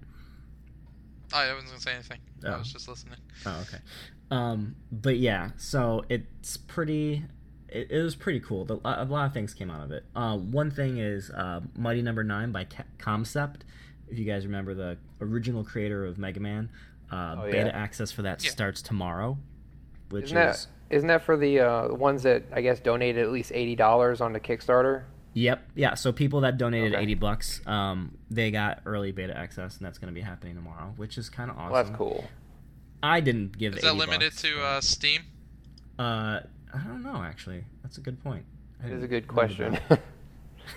[1.33, 2.21] I wasn't gonna say anything.
[2.45, 2.59] I Oh.
[2.59, 3.19] was just listening.
[3.45, 3.83] Oh, okay.
[4.31, 7.25] Um, but yeah, so it's pretty.
[7.69, 8.65] It, it was pretty cool.
[8.65, 10.05] The, a lot of things came out of it.
[10.15, 12.67] Uh, one thing is uh, Mighty Number Nine by
[12.99, 13.63] Comcept.
[14.09, 16.71] If you guys remember the original creator of Mega Man,
[17.13, 17.77] uh, Oh, beta yeah.
[17.83, 18.51] access for that Yeah.
[18.51, 19.39] starts tomorrow,
[20.11, 23.53] which Isn't that, isn't that for the uh, ones that I guess donated at least
[23.55, 25.05] eighty dollars on the Kickstarter?
[25.35, 25.63] Yep.
[25.75, 25.95] Yeah.
[25.95, 27.03] So people that donated Okay.
[27.03, 30.93] eighty bucks, um, they got early beta access, and that's going to be happening tomorrow,
[30.97, 31.73] which is kind of awesome.
[31.73, 32.25] Well, that's cool.
[33.03, 33.75] I didn't give.
[33.75, 35.21] Is that 80 limited bucks, to but- uh, Steam?
[35.99, 36.41] Uh,
[36.73, 37.23] I don't know.
[37.23, 38.45] Actually, that's a good point.
[38.83, 39.79] I It is a good question.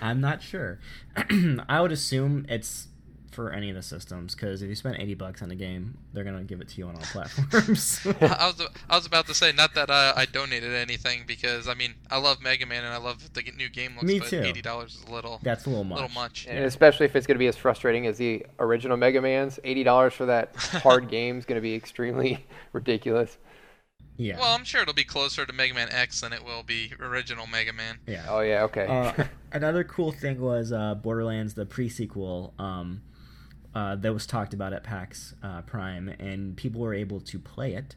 [0.00, 0.78] I'm not sure.
[1.68, 2.88] I would assume it's
[3.30, 6.24] for any of the systems because if you spend eighty bucks on a game, they're
[6.24, 8.00] gonna give it to you on all platforms.
[8.20, 11.74] I was I was about to say not that I, I donated anything because I
[11.74, 14.42] mean I love Mega Man and I love the new game looks, Me but too.
[14.42, 15.96] eighty dollars is a little that's a little much.
[16.00, 16.46] little much.
[16.48, 19.84] And especially if it's going to be as frustrating as the original Mega Man's, eighty
[19.84, 23.38] dollars for that hard game is going to be extremely ridiculous.
[24.20, 24.38] Yeah.
[24.40, 27.46] Well, I'm sure it'll be closer to Mega Man X than it will be original
[27.46, 27.98] Mega Man.
[28.06, 28.26] yeah.
[28.28, 28.86] Oh yeah, okay.
[28.86, 33.00] Uh, another cool thing was uh, Borderlands, the pre-sequel um,
[33.74, 37.74] uh, that was talked about at PAX uh, Prime, and people were able to play
[37.74, 37.94] it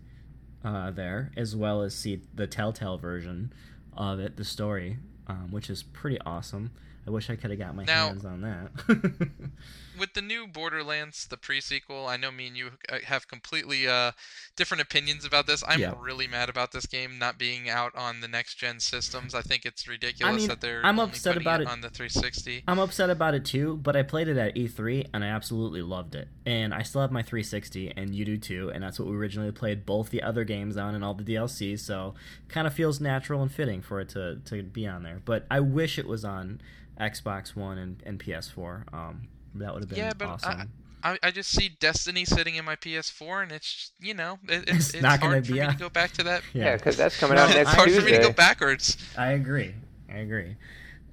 [0.64, 3.52] uh, there, as well as see the Telltale version
[3.96, 6.72] of it, the story, um, which is pretty awesome.
[7.08, 8.70] I wish I could have got my Now- hands on that.
[10.02, 14.14] with the new Borderlands, the pre-sequel, I know me and you uh, have completely uh,
[14.56, 15.64] different opinions about this.
[15.68, 15.94] I'm Yeah.
[16.02, 19.36] really mad about this game not being out on the next gen systems.
[19.36, 22.64] I think it's ridiculous mean, that they're I'm upset about it on the 360.
[22.68, 26.16] I'm upset about it too, but I played it at E3 and I absolutely loved
[26.16, 26.30] it.
[26.48, 29.52] And I still have my 360 and you do too, and that's what we originally
[29.52, 32.16] played both the other games on and all the DLCs, so
[32.50, 35.22] kind of feels natural and fitting for it to, to be on there.
[35.24, 36.60] But I wish it was on
[37.00, 38.92] Xbox One and, and PS4.
[38.92, 40.72] Um, that would have been Yeah, but I- awesome.
[41.04, 44.72] I, I just see Destiny sitting in my PS4, and it's you know it, It's
[44.72, 46.44] it's, it's not gonna hard for be me on- to go back to that.
[46.54, 48.98] Yeah, because that's coming No, out it's next hard for me to go backwards.
[49.18, 49.74] I agree.
[50.10, 50.58] I agree.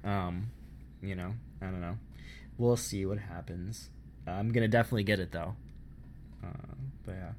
[0.03, 0.51] Um,
[1.01, 1.97] you know, I don't know.
[2.57, 3.89] We'll see what happens.
[4.27, 5.55] Uh, I'm gonna definitely get it though.
[6.43, 6.75] Uh,
[7.05, 7.31] but yeah.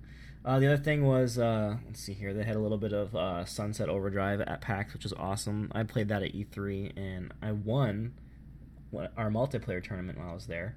[0.44, 2.32] Uh, the other thing was, uh, let's see here.
[2.34, 5.70] They had a little bit of uh, Sunset Overdrive at PAX, which was awesome.
[5.74, 8.14] I played that at E3, and I won
[9.18, 10.76] our multiplayer tournament while I was there,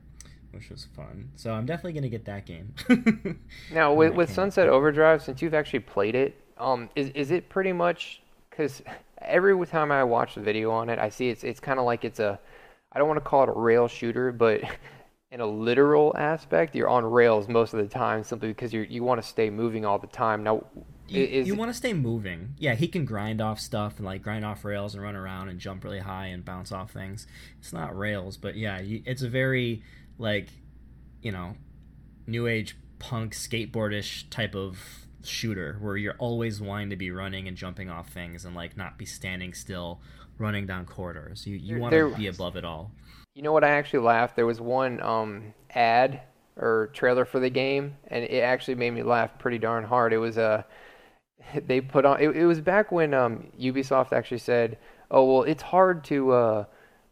[0.53, 1.31] which was fun.
[1.35, 2.73] So I'm definitely gonna get that game.
[3.71, 4.31] Now, with, with.
[4.31, 8.21] Sunset Overdrive, since you've actually played it, um, is is it pretty much?
[8.49, 8.81] Because
[9.19, 12.05] every time I watch the video on it, I see it's it's kind of like
[12.05, 12.39] it's a,
[12.91, 14.61] I don't want to call it a rail shooter, but
[15.31, 19.03] in a literal aspect, you're on rails most of the time simply because you you
[19.03, 20.43] want to stay moving all the time.
[20.43, 20.65] Now,
[21.07, 22.55] you, is you want to stay moving.
[22.57, 25.59] Yeah, he can grind off stuff and like grind off rails and run around and
[25.59, 27.27] jump really high and bounce off things.
[27.59, 29.83] It's not rails, but yeah, you, it's a very
[30.17, 30.49] like
[31.21, 31.55] you know
[32.27, 34.79] new age punk skateboardish type of
[35.23, 38.97] shooter where you're always wanting to be running and jumping off things and like not
[38.97, 40.01] be standing still
[40.37, 41.45] running down corridors.
[41.45, 42.91] You you want to be above it all.
[43.35, 43.63] You know what?
[43.63, 44.35] I actually laughed.
[44.35, 46.21] There was one um, ad
[46.55, 50.13] or trailer for the game, and it actually made me laugh pretty darn hard.
[50.13, 50.65] It was a
[51.67, 52.21] they put on.
[52.21, 54.77] It, it was back when um, Ubisoft actually said,
[55.09, 56.65] "Oh well, it's hard to uh,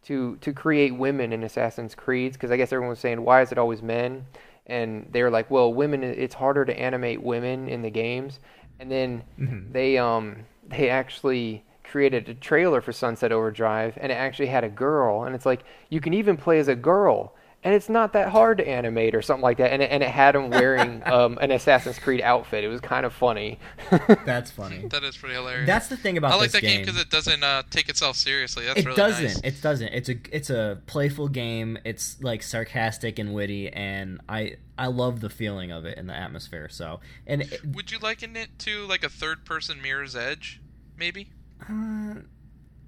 [0.03, 3.51] to to create women in Assassin's Creed because I guess everyone was saying why is
[3.51, 4.25] it always men?"
[4.67, 6.03] And they were like, "Well, women.
[6.03, 8.39] It's harder to animate women in the games."
[8.79, 9.71] And then Mhm.
[9.73, 14.69] they um they actually created a trailer for Sunset Overdrive and it actually had a
[14.69, 18.29] girl and it's like you can even play as a girl and it's not that
[18.29, 21.37] hard to animate or something like that and it, and it had him wearing um,
[21.41, 22.63] an Assassin's Creed outfit.
[22.63, 23.59] It was kind of funny.
[24.25, 24.87] That's funny.
[24.87, 25.67] That is pretty hilarious.
[25.67, 28.15] That's the thing about I like this that game because it doesn't uh, take itself
[28.15, 28.65] seriously.
[28.65, 29.23] That's it really doesn't.
[29.23, 29.39] nice.
[29.43, 29.89] It doesn't.
[29.89, 31.77] It's a it's a playful game.
[31.85, 36.15] It's like sarcastic and witty, and I I love the feeling of it and the
[36.15, 36.67] atmosphere.
[36.69, 40.59] So and it, Would you liken it to like a third-person Mirror's Edge,
[40.97, 41.29] maybe?
[41.69, 42.15] uh,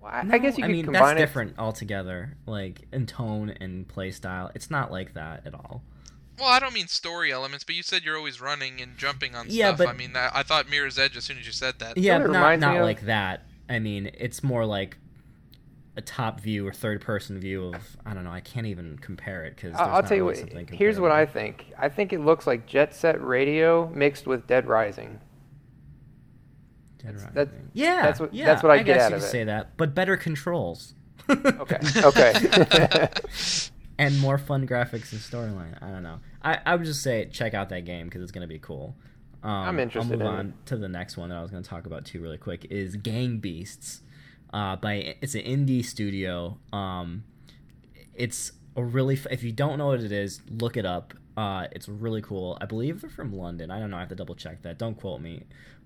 [0.04, 1.26] Well, I, no, I guess you I mean combine that's it.
[1.26, 2.36] different altogether.
[2.46, 5.82] Like in tone and play style, it's not like that at all.
[6.40, 9.46] Well, I don't mean story elements, but you said you're always running and jumping on
[9.50, 9.78] Yeah, stuff.
[9.78, 11.98] but- I mean, I, I thought Mirror's Edge as soon as you said that.
[11.98, 12.84] Yeah, what it not reminds not of?
[12.84, 13.46] like that.
[13.70, 14.98] I mean, it's more like
[15.96, 18.32] a top view or third person view of I don't know.
[18.32, 20.38] I can't even compare it because I'll, I'll tell you what.
[20.72, 21.68] Here's what I think.
[21.78, 25.20] I think it looks like Jet Set Radio mixed with Dead Rising.
[27.06, 29.22] Dead that- yeah, that's what- yeah, that's what I I get guess out you of
[29.22, 29.32] could it.
[29.32, 30.94] say that, but better controls.
[31.30, 31.78] Okay.
[32.04, 33.10] Okay.
[33.98, 35.82] and more fun graphics and storyline.
[35.82, 36.20] I don't know.
[36.42, 38.96] I, I would just say check out that game because it's gonna be cool.
[39.44, 41.64] Um, I'm interested I'll move in on to the next one that I was gonna
[41.64, 42.66] talk about too, really quick.
[42.70, 44.02] Is Gang Beasts?
[44.54, 46.58] Uh, by it's an indie studio.
[46.72, 47.24] Um,
[48.14, 51.14] it's a really f- if you don't know what it is, look it up.
[51.36, 52.58] Uh, it's really cool.
[52.62, 53.72] I believe they're from London.
[53.72, 53.98] I don't know.
[53.98, 54.78] I have to double check that.
[54.78, 55.44] Don't quote me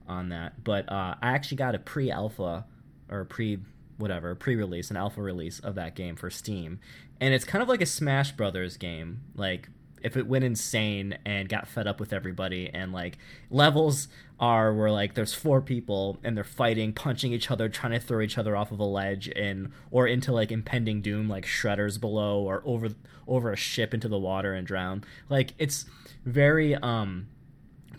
[0.07, 0.63] on that.
[0.63, 2.65] But uh, I actually got a pre-alpha
[3.09, 3.59] or pre
[3.97, 6.79] whatever pre-release, an alpha release of that game for Steam,
[7.19, 9.21] and it's kind of like a Smash Brothers game.
[9.35, 9.69] Like
[10.03, 13.17] if it went insane and got fed up with everybody, and like
[13.49, 14.07] levels
[14.39, 18.21] are where like there's four people and they're fighting, punching each other, trying to throw
[18.21, 22.39] each other off of a ledge and or into like impending doom, like shredders below
[22.39, 22.89] or over
[23.27, 25.03] over a ship into the water and drown.
[25.29, 25.85] Like it's
[26.25, 27.27] very um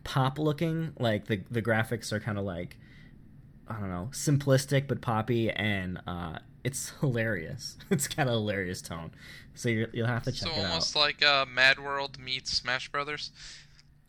[0.09, 0.95] pop looking.
[0.99, 2.79] Like the the graphics are kind of like
[3.69, 7.77] I don't know, simplistic but poppy, and uh, it's hilarious.
[7.91, 9.11] It's got a hilarious tone,
[9.55, 11.01] so you're, you'll have to check so it almost out.
[11.01, 13.31] like uh, Mad World meets Smash Brothers.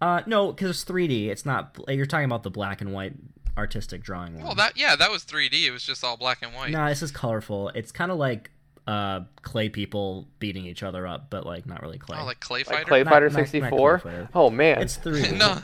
[0.02, 1.28] Uh, no, because it's 3D.
[1.28, 1.78] It's not.
[1.90, 3.14] You're talking about the black and white
[3.58, 4.46] artistic drawing one.
[4.46, 5.66] Well, that yeah, that was 3D.
[5.66, 6.72] It was just all black and white.
[6.72, 7.70] No, this is colorful.
[7.76, 8.52] It's kind of like
[8.90, 12.18] uh, clay people beating each other up, but like not really clay.
[12.20, 12.86] Oh, like Clay like Fighter.
[12.86, 14.30] Clay Fighter not- not 64.
[14.34, 15.38] Oh man, it's 3D.
[15.38, 15.60] no,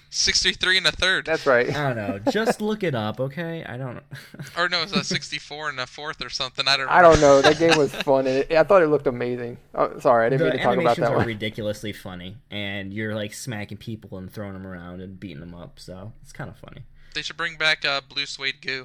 [0.10, 1.26] 63 and a third.
[1.26, 1.68] that's right.
[1.68, 2.32] I don't know.
[2.32, 3.62] Just look it up, okay?
[3.64, 4.00] I don't.
[4.56, 6.66] Or no, it's a 64 and a fourth or something.
[6.66, 6.88] I don't.
[6.88, 7.42] I don't know.
[7.42, 8.26] That game was fun.
[8.26, 9.58] And it, I thought it looked amazing.
[9.74, 11.26] Oh, sorry, I didn't the mean to talk about animations that are one.
[11.26, 15.78] ridiculously funny, and you're like smacking people and throwing them around and beating them up.
[15.78, 16.82] So it's kind of funny.
[17.16, 18.84] They should bring back uh, blue suede goo.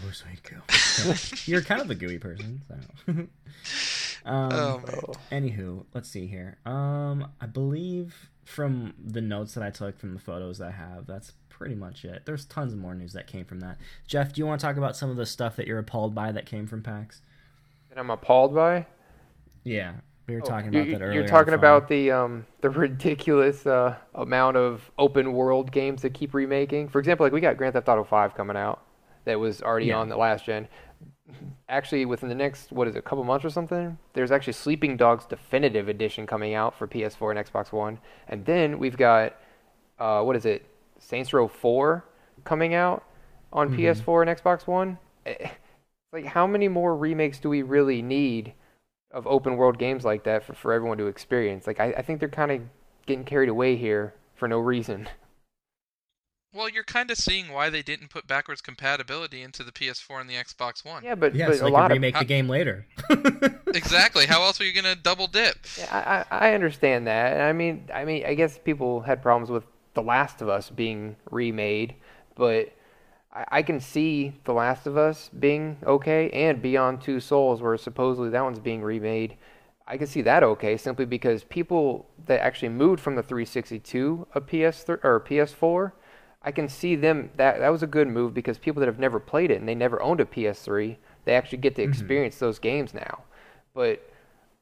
[0.00, 1.12] Blue suede goo.
[1.50, 3.12] You're kind of a gooey person, so.
[4.28, 5.12] um, Oh, Oh.
[5.30, 6.58] Anywho, let's see here.
[6.66, 11.34] Um, I believe from the notes that I took from the photos I have, that's
[11.48, 12.22] pretty much it.
[12.24, 13.78] There's tons more news that came from that.
[14.08, 16.32] Jeff, do you want to talk about some of the stuff that you're appalled by
[16.32, 17.22] that came from PAX?
[17.90, 18.86] That I'm appalled by.
[19.62, 19.92] Yeah,
[20.28, 21.12] we were Oh, talking about that earlier.
[21.12, 26.32] You're talking about the um the ridiculous uh amount of open world games that keep
[26.34, 26.88] remaking.
[26.88, 28.80] For example, like we got Grand Theft Auto 5 coming out
[29.24, 29.94] that was already Yeah.
[29.94, 30.68] on the last gen.
[31.68, 34.96] Actually, within the next what is it, a couple months or something, there's actually Sleeping
[34.96, 39.36] Dogs Definitive Edition coming out for PS4 and Xbox One, and then we've got
[39.98, 40.66] uh what is it,
[40.98, 42.04] Saints Row 4
[42.44, 43.04] coming out
[43.52, 43.70] on Mhm.
[43.70, 44.98] PS4 and Xbox One.
[45.26, 45.50] Eh,
[46.12, 48.54] Like, how many more remakes do we really need
[49.10, 51.66] of open world games like that for, for everyone to experience?
[51.66, 52.60] Like, I, I think they're kind of
[53.06, 55.08] getting carried away here for no reason.
[56.54, 60.30] Well, you're kind of seeing why they didn't put backwards compatibility into the PS4 and
[60.30, 61.04] the Xbox One.
[61.04, 62.86] Yeah, but, yeah, but so a they lot could of remake the game later.
[63.74, 64.24] Exactly.
[64.24, 65.56] How else are you gonna double dip?
[65.78, 67.34] Yeah, I, I I understand that.
[67.34, 70.70] And I mean, I mean, I guess people had problems with The Last of Us
[70.70, 71.94] being remade,
[72.34, 72.72] but
[73.38, 77.76] I, I can see The Last of Us being okay, and Beyond Two Souls, where
[77.76, 79.36] supposedly that one's being remade.
[79.86, 84.26] I can see that okay, simply because people that actually moved from the 360 to
[84.34, 85.92] a PS3 or a PS4,
[86.42, 89.18] I can see them that that was a good move because people that have never
[89.18, 91.88] played it and they never owned a PS3, they actually get to Mhm.
[91.88, 93.24] experience those games now.
[93.72, 94.02] But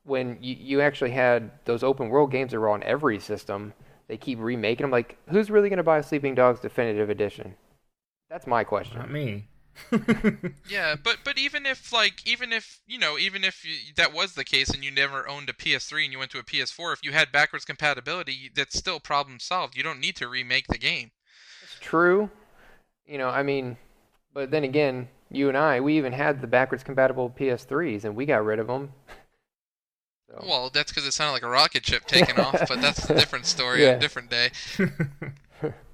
[0.04, 3.72] when you, you actually had those open world games that were on every system,
[4.08, 4.90] they keep remaking them.
[4.92, 7.56] Like, who's really going to buy Sleeping Dogs Definitive Edition?
[8.28, 8.98] That's my question.
[8.98, 9.48] Not me.
[10.68, 14.34] Yeah, but but even if like even if you know even if you, that was
[14.34, 17.04] the case and you never owned a PS3 and you went to a PS4, if
[17.04, 19.76] you had backwards compatibility, that's still problem solved.
[19.76, 21.12] You don't need to remake the game.
[21.62, 22.30] It's true.
[23.06, 23.76] You know, I mean,
[24.34, 28.26] but then again, you and I, we even had the backwards compatible PS3s and we
[28.26, 28.92] got rid of them.
[30.28, 33.14] So, Well, that's because it sounded like a rocket ship taking off, but that's a
[33.14, 33.90] different story, Yeah.
[33.90, 34.50] a different day.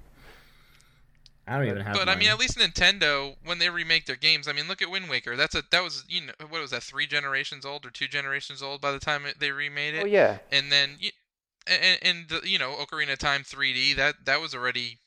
[1.47, 1.95] I don't even have.
[1.95, 4.89] But I mean, at least Nintendo, when they remake their games, I mean, look at
[4.89, 5.35] Wind Waker.
[5.35, 8.63] That's a that was you know what was that three generations old or two generations
[8.63, 10.03] old by the time they remade it.
[10.03, 10.97] oh yeah, and then
[11.67, 14.99] and, and the, you know Ocarina of Time 3D that that was already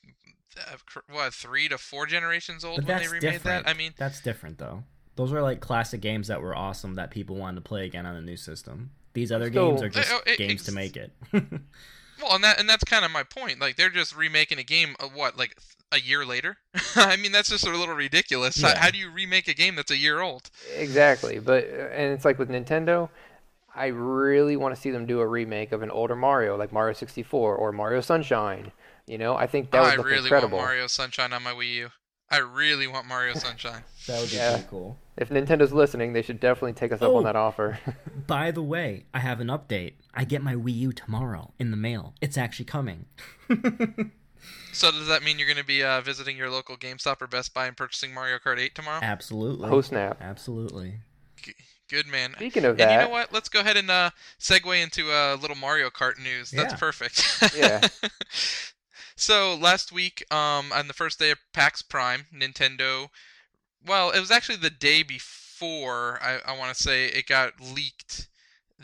[0.57, 0.75] uh,
[1.11, 3.65] what three to four generations old But when they remade different.
[3.65, 3.69] that.
[3.69, 4.83] I mean, that's different though.
[5.15, 8.13] Those were like classic games that were awesome that people wanted to play again on
[8.13, 8.91] the new system.
[9.13, 11.11] These other Still- games are just Oh, it- games to make it.
[11.33, 13.59] well, and that and that's kind of my point.
[13.59, 14.95] Like they're just remaking a game.
[14.99, 16.57] Of what like th- a year later?
[16.95, 18.61] I mean, that's just a little ridiculous.
[18.61, 18.77] How, Yeah.
[18.79, 20.49] how do you remake a game that's a year old?
[20.75, 21.39] exactly.
[21.39, 23.09] But uh, and it's like with Nintendo,
[23.75, 26.93] I really want to see them do a remake of an older Mario, like Mario
[26.93, 28.71] 64 or Mario Sunshine.
[29.05, 30.57] You know, I think that oh, would I look really incredible.
[30.57, 31.89] want Mario Sunshine on my Wii U.
[32.29, 33.83] I really want Mario Sunshine.
[34.07, 34.51] that would be Yeah.
[34.53, 34.97] pretty cool.
[35.15, 37.15] If Nintendo's listening, they should definitely take us up Oh.
[37.17, 37.79] on that offer.
[38.27, 39.93] By the way, I have an update.
[40.13, 42.13] I get my Wii U tomorrow in the mail.
[42.21, 43.05] It's actually coming.
[44.77, 47.51] So does that mean you're going to be uh, visiting your local GameStop or Best
[47.53, 48.99] Buy and purchasing Mario Kart 8 tomorrow?
[49.01, 49.69] Absolutely.
[49.71, 50.17] oh snap!
[50.21, 50.99] Absolutely.
[51.89, 52.33] Good man.
[52.35, 53.31] Speaking of And you know what?
[53.31, 54.09] Let's go ahead and uh,
[54.39, 56.51] segue into a uh, little Mario Kart news.
[56.51, 56.77] That's Yeah.
[56.77, 57.55] perfect.
[57.55, 57.87] Yeah.
[59.15, 63.07] so last week, um, on the first day of PAX Prime, Nintendo,
[63.85, 66.19] well, it was actually the day before.
[66.21, 68.27] I, I want to say it got leaked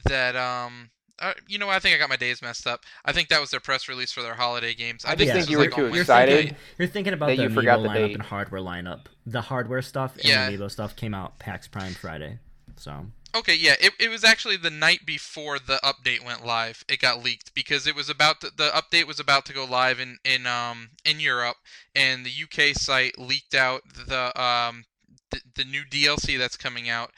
[0.05, 0.89] that um.
[1.23, 1.75] Uh, you know, what?
[1.75, 2.81] I think I got my days messed up.
[3.05, 5.05] I think that was their press release for their holiday games.
[5.05, 6.37] I just think think you were like too on You're excited.
[6.37, 8.13] thinking, you're thinking about that the you Amiibo forgot the lineup date.
[8.15, 9.05] and hardware lineup.
[9.25, 10.49] The hardware stuff and Yeah.
[10.49, 12.39] the Amiibo stuff came out PAX Prime Friday.
[12.75, 13.05] So
[13.35, 16.83] Okay, yeah, it, it was actually the night before the update went live.
[16.87, 19.99] It got leaked because it was about to, the update was about to go live
[19.99, 21.57] in in um in Europe,
[21.95, 24.83] and the UK site leaked out the um
[25.31, 27.09] the, the new DLC that's coming out.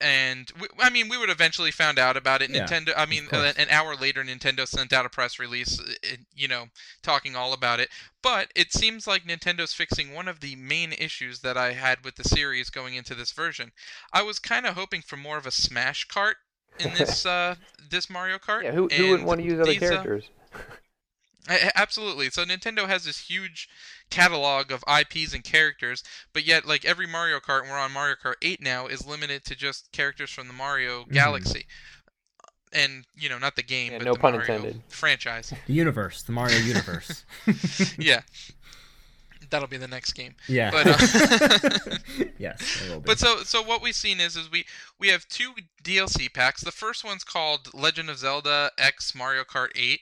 [0.00, 2.50] And we, I mean, we would eventually found out about it.
[2.50, 2.92] Yeah, Nintendo.
[2.96, 6.66] I mean, an hour later, Nintendo sent out a press release, uh, uh, you know,
[7.02, 7.90] talking all about it.
[8.22, 12.16] But it seems like Nintendo's fixing one of the main issues that I had with
[12.16, 13.72] the series going into this version.
[14.12, 16.34] I was kind of hoping for more of a Smash Kart
[16.78, 17.56] in this uh,
[17.90, 18.62] this Mario Kart.
[18.64, 20.30] yeah, who who wouldn't want to use other these, uh, characters?
[20.54, 20.58] a-
[21.48, 22.30] Absolutely.
[22.30, 23.68] So Nintendo has this huge
[24.10, 28.16] catalog of IPs and characters, but yet like every Mario Kart, and we're on Mario
[28.22, 31.12] Kart 8 now, is limited to just characters from the Mario Mhm.
[31.12, 31.66] Galaxy.
[32.72, 34.82] And you know, not the game, Yeah, but no the pun Mario intended.
[34.88, 35.52] franchise.
[35.66, 37.24] the universe, the Mario universe.
[37.98, 38.20] yeah,
[39.50, 40.36] that'll be the next game.
[40.46, 40.70] yeah.
[40.70, 41.96] But, uh,
[42.38, 43.06] yes, it will be.
[43.06, 44.66] But so so what we've seen is is we
[45.00, 46.60] we have two DLC packs.
[46.62, 50.00] The first one's called Legend of Zelda X Mario Kart 8,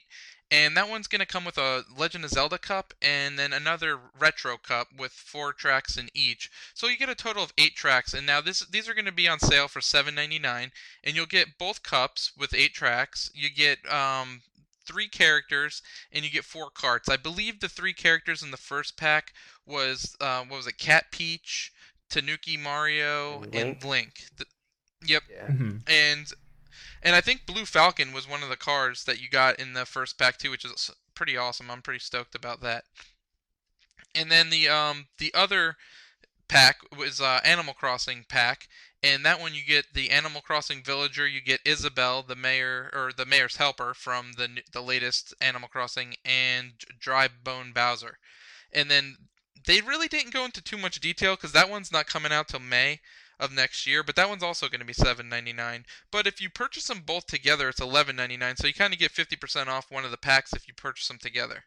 [0.51, 3.99] and that one's going to come with a Legend of Zelda cup and then another
[4.19, 6.49] retro cup with four tracks in each.
[6.73, 8.13] So you get a total of eight tracks.
[8.13, 10.71] And now this these are going to be on sale for $7.99,
[11.03, 13.29] and you'll get both cups with eight tracks.
[13.33, 14.41] You get um,
[14.85, 15.81] three characters
[16.11, 17.09] and you get four carts.
[17.09, 19.33] I believe the three characters in the first pack
[19.65, 20.77] was uh, what was it?
[20.79, 21.71] Cat Peach,
[22.09, 23.85] Tanuki Mario, And and Link.
[23.85, 24.13] Link.
[24.37, 24.45] The-
[25.05, 25.23] yep.
[25.31, 25.47] Yeah.
[25.47, 25.81] Mhm.
[25.87, 26.33] And
[27.01, 29.85] and I think Blue Falcon was one of the cards that you got in the
[29.85, 31.71] first pack too, which is pretty awesome.
[31.71, 32.85] I'm pretty stoked about that.
[34.15, 35.77] And then the um the other
[36.47, 38.67] pack was uh, Animal Crossing pack,
[39.01, 43.11] and that one you get the Animal Crossing villager, you get Isabelle, the mayor or
[43.15, 48.17] the mayor's helper from the the latest Animal Crossing, and Dry Bone Bowser.
[48.73, 49.15] And then
[49.65, 52.59] they really didn't go into too much detail because that one's not coming out till
[52.59, 52.99] May
[53.39, 55.85] of next year, but that one's also going to be $7.99.
[56.11, 59.67] But if you purchase them both together, it's $11.99, so you kind of get 50%
[59.67, 61.63] off one of the packs if you purchase them together.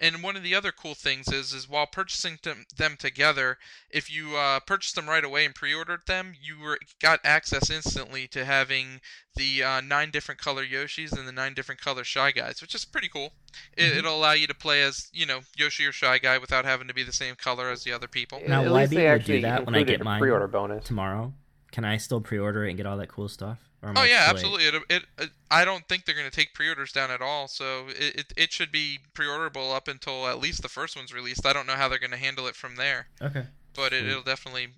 [0.00, 3.58] And one of the other cool things is, is while purchasing them, them together,
[3.90, 8.28] if you uh, purchased them right away and pre-ordered them, you were got access instantly
[8.28, 9.00] to having
[9.34, 12.84] the uh, nine different color Yoshis and the nine different color Shy Guys, which is
[12.84, 13.32] pretty cool.
[13.76, 13.96] It, Mhm.
[13.98, 16.94] It'll allow you to play as you know Yoshi or Shy Guy without having to
[16.94, 18.40] be the same color as the other people.
[18.46, 20.46] Now, At will I least be able to do that when I get my pre-order
[20.48, 20.84] bonus.
[20.84, 21.32] tomorrow?
[21.72, 23.67] Can I still pre-order it and get all that cool stuff?
[23.82, 24.28] Or am Oh yeah, late?
[24.30, 24.64] absolutely.
[24.66, 27.48] It, it, it I don't think they're going to take pre-orders down at all.
[27.48, 31.46] So it, it it should be pre-orderable up until at least the first one's released.
[31.46, 33.46] I don't know how they're going to handle it from there, Okay.
[33.74, 34.68] but it, it'll definitely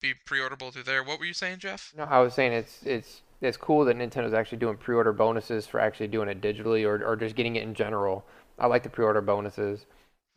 [0.00, 1.02] be pre-orderable through there.
[1.02, 1.94] What were you saying, Jeff?
[1.96, 5.80] No, I was saying it's it's it's cool that Nintendo's actually doing pre-order bonuses for
[5.80, 8.24] actually doing it digitally or or just getting it in general.
[8.58, 9.86] I like the pre-order bonuses,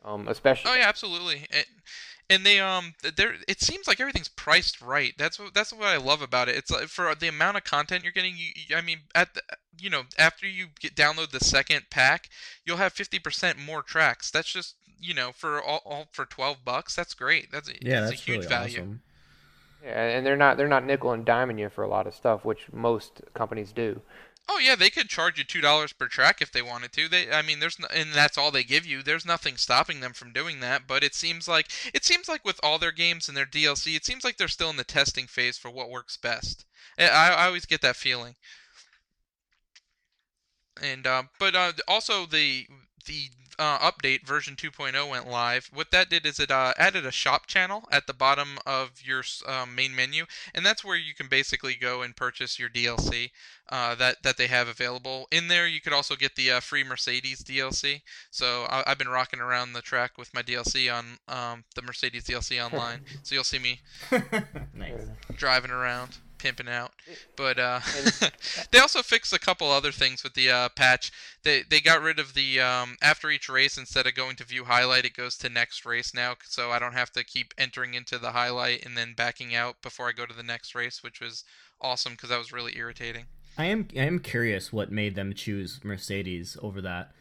[0.04, 0.70] um, especially.
[0.70, 1.46] Oh yeah, absolutely.
[1.50, 1.64] And,
[2.30, 5.14] and they um there it seems like everything's priced right.
[5.18, 6.56] That's what that's what I love about it.
[6.56, 8.36] It's like for the amount of content you're getting.
[8.36, 9.42] You, you- I mean, at the,
[9.78, 12.28] you know after you get download the second pack,
[12.64, 14.30] you'll have 50% more tracks.
[14.30, 16.94] That's just you know for all, all for 12 bucks.
[16.94, 17.50] That's great.
[17.52, 18.78] That's Yeah, that's, that's a huge really value.
[18.80, 19.00] awesome.
[19.84, 22.44] Yeah, and they're not they're not nickel and diming you for a lot of stuff,
[22.44, 24.00] which most companies do.
[24.50, 27.08] Oh yeah, they could charge you two dollars per track if they wanted to.
[27.08, 29.02] They, I mean, there's no, and that's all they give you.
[29.02, 30.86] There's nothing stopping them from doing that.
[30.86, 34.04] But it seems like it seems like with all their games and their DLC, it
[34.04, 36.64] seems like they're still in the testing phase for what works best.
[36.98, 38.34] I, I always get that feeling.
[40.82, 42.66] And uh, but uh, also the
[43.06, 45.70] the uh, update version 2.0 went live.
[45.72, 49.22] What that did is it uh, added a shop channel at the bottom of your
[49.46, 53.30] um, main menu, and that's where you can basically go and purchase your DLC
[53.68, 55.28] uh, that that they have available.
[55.30, 58.02] In there, you could also get the uh, free Mercedes DLC.
[58.30, 62.24] So I, I've been rocking around the track with my DLC on um, the Mercedes
[62.24, 63.00] DLC online.
[63.22, 63.80] so you'll see me
[64.74, 65.08] nice.
[65.36, 66.92] driving around, pimping out.
[67.36, 67.80] But uh,
[68.70, 71.12] they also fixed a couple other things with the uh, patch.
[71.42, 74.64] They they got rid of the um, after each race instead of going to view
[74.64, 76.36] highlight, it goes to next race now.
[76.44, 80.08] So I don't have to keep entering into the highlight and then backing out before
[80.08, 81.44] I go to the next race, which was
[81.80, 83.26] awesome because that was really irritating.
[83.56, 87.12] I am I am curious what made them choose Mercedes over that.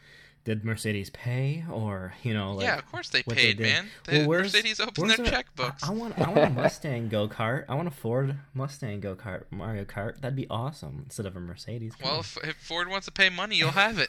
[0.48, 3.64] Did Mercedes pay, or you know, like, yeah, of course they what they paid, did.
[3.64, 3.86] man.
[4.10, 5.84] Well, where's- Mercedes opened their a- checkbooks.
[5.84, 7.66] I, I want I want a Mustang go kart.
[7.68, 10.22] I want a Ford Mustang go kart Mario Kart.
[10.22, 11.96] That'd be awesome instead of a Mercedes.
[11.96, 14.08] Come well, if, if Ford wants to pay money, you'll have it.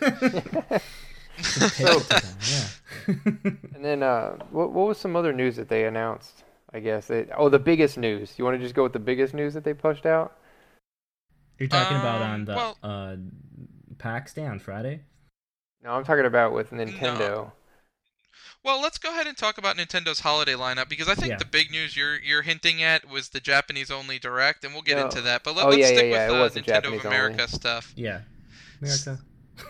[1.43, 3.51] Just pay it to them, yeah.
[3.75, 6.45] And then uh, what what was some other news that they announced?
[6.73, 8.35] I guess they, oh the biggest news.
[8.39, 10.37] You want to just go with the biggest news that they pushed out?
[11.59, 13.17] You're talking about Um, on the well- uh,
[13.99, 15.01] PAX Day on Friday.
[15.83, 17.53] No, I'm talking about with Nintendo.
[18.65, 21.37] Well, let's go ahead and talk about Nintendo's holiday lineup because I think Yeah.
[21.37, 24.97] the big news you're you're hinting at was the Japanese only direct, and we'll get
[24.99, 25.05] No.
[25.05, 25.45] into that.
[25.45, 27.07] But let, Oh, us yeah, stick yeah, yeah, with was uh, the Nintendo Japanese of
[27.07, 27.17] only.
[27.17, 27.93] America stuff.
[27.97, 28.21] Yeah,
[28.83, 29.19] America.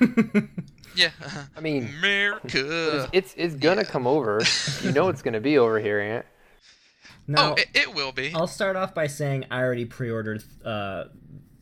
[0.95, 1.11] Yeah,
[1.57, 2.49] I mean, America.
[2.53, 3.89] it's it's, it's gonna Yeah.
[3.89, 4.41] come over.
[4.83, 6.27] you know it's gonna be over here, Ant.
[7.29, 8.33] now, oh, it, it will be.
[8.35, 11.05] I'll start off by saying I already pre-ordered uh,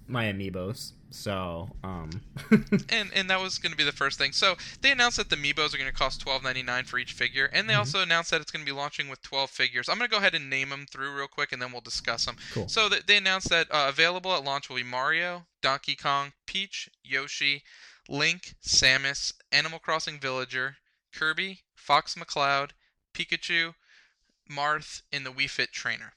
[0.07, 2.11] my amiibos, so um,
[2.89, 4.33] and and that was going to be the first thing.
[4.33, 7.13] So they announced that the Amiibos are going to cost twelve ninety nine for each
[7.13, 7.79] figure, and they Mhm.
[7.79, 9.89] also announced that it's going to be launching with twelve figures.
[9.89, 12.25] I'm going to go ahead and name them through real quick, and then we'll discuss
[12.27, 12.37] them.
[12.53, 12.69] cool.
[12.69, 16.89] So th- they announced that uh, available at launch will be Mario, Donkey Kong, Peach,
[17.05, 17.63] Yoshi,
[18.09, 20.77] Link, Samus, Animal Crossing Villager,
[21.15, 22.71] Kirby, Fox McCloud,
[23.15, 23.75] Pikachu,
[24.51, 26.13] Marth, and the Wii Fit Trainer.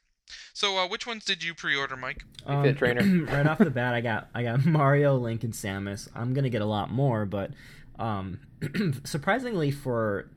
[0.54, 2.24] So uh, which ones did you pre-order, Mike?
[2.46, 3.26] Um, Fit trainer.
[3.26, 6.10] right off the bat, I got I got Mario, Link, and Samus.
[6.16, 7.52] I'm gonna get a lot more, but
[7.98, 8.40] um,
[9.04, 10.30] surprisingly for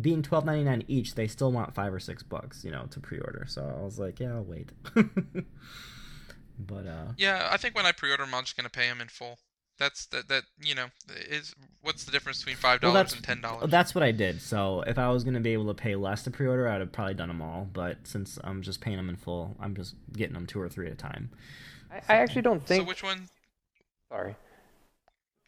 [0.00, 3.00] being twelve ninety nine each, they still want five or six bucks, you know, to
[3.00, 3.44] pre-order.
[3.48, 4.70] So I was like, yeah, I'll wait.
[6.58, 9.00] but uh, Yeah, I think when I pre-order them, I'm just going to pay them
[9.00, 9.38] in full.
[9.78, 10.86] That's that that you know
[11.28, 13.70] is what's the difference between five dollars that's and ten dollars?
[13.70, 14.40] that's what I did.
[14.40, 17.14] So if I was gonna be able to pay less to pre-order, I'd have probably
[17.14, 17.68] done them all.
[17.72, 20.86] But since I'm just paying them in full, I'm just getting them two or three
[20.86, 21.30] at a time.
[21.90, 22.82] I, I actually don't think.
[22.82, 23.28] So which one?
[24.08, 24.36] Sorry.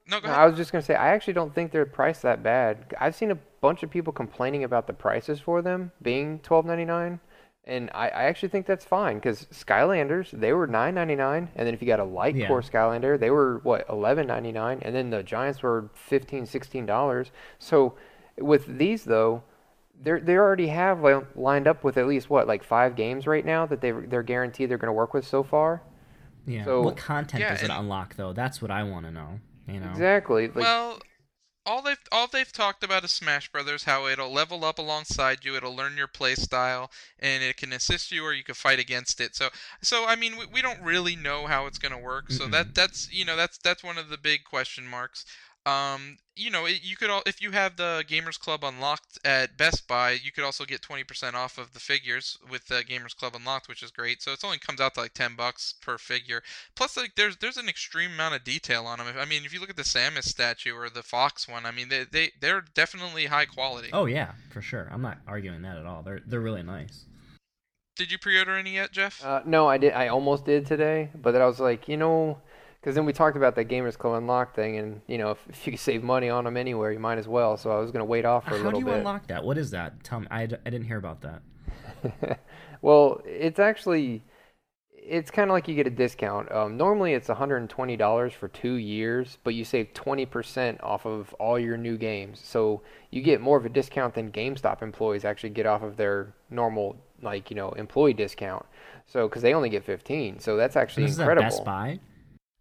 [0.08, 0.34] No, go No.
[0.34, 2.94] I was just gonna say I actually don't think they're priced that bad.
[3.00, 6.84] I've seen a bunch of people complaining about the prices for them being twelve ninety
[6.84, 7.20] nine,
[7.66, 11.66] and I, I actually think that's fine because Skylanders they were nine ninety nine, and
[11.66, 12.48] then if you got a light Yeah.
[12.48, 16.86] core Skylander they were what eleven ninety nine, and then the Giants were 15 16
[16.86, 17.30] dollars.
[17.58, 17.94] So
[18.38, 19.42] with these though,
[20.00, 23.44] they they already have like, lined up with at least what like five games right
[23.44, 25.82] now that they they're guaranteed they're gonna work with so far.
[26.46, 26.64] Yeah.
[26.64, 28.32] So- what content Yeah, does it and- unlock though?
[28.32, 29.40] That's what I want to know.
[29.66, 29.90] You know.
[29.90, 30.46] Exactly.
[30.46, 30.98] Like, well,
[31.66, 35.56] all they've all they've talked about is Smash Brothers, how it'll level up alongside you,
[35.56, 39.20] it'll learn your play style, and it can assist you or you can fight against
[39.20, 39.34] it.
[39.34, 39.48] So,
[39.82, 42.30] so I mean, we, we don't really know how it's gonna work.
[42.30, 42.52] So Mm-mm.
[42.52, 45.24] that that's you know that's that's one of the big question marks.
[45.66, 49.56] Um, you know, it, you could all if you have the Gamers Club unlocked at
[49.56, 53.34] Best Buy, you could also get 20% off of the figures with the Gamers Club
[53.34, 54.22] unlocked, which is great.
[54.22, 56.42] So it's only comes out to like 10 bucks per figure.
[56.76, 59.08] Plus, like there's there's an extreme amount of detail on them.
[59.18, 61.88] I mean, if you look at the Samus statue or the Fox one, I mean,
[61.88, 63.88] they they they're definitely high quality.
[63.92, 64.88] Oh yeah, for sure.
[64.92, 66.02] I'm not arguing that at all.
[66.02, 67.06] They're they're really nice.
[67.96, 69.24] Did you pre-order any yet, Jeff?
[69.24, 69.94] Uh, no, I did.
[69.94, 72.38] I almost did today, but then I was like, you know,
[72.86, 75.66] because then we talked about that Gamers Club Unlock thing, and you know, if, if
[75.66, 77.56] you could save money on them anywhere, you might as well.
[77.56, 78.98] So I was gonna wait off for a How little do you bit.
[78.98, 79.42] unlock that?
[79.42, 80.04] What is that?
[80.04, 80.28] Tell me.
[80.30, 82.38] I, d- I didn't hear about that.
[82.82, 84.22] well, it's actually,
[84.94, 86.52] it's kind of like you get a discount.
[86.52, 91.76] Um, normally it's $120 for two years, but you save 20% off of all your
[91.76, 92.40] new games.
[92.40, 96.34] So you get more of a discount than GameStop employees actually get off of their
[96.50, 98.64] normal, like you know, employee discount.
[99.08, 101.48] So because they only get 15, so that's actually this incredible.
[101.48, 101.98] is Best Buy.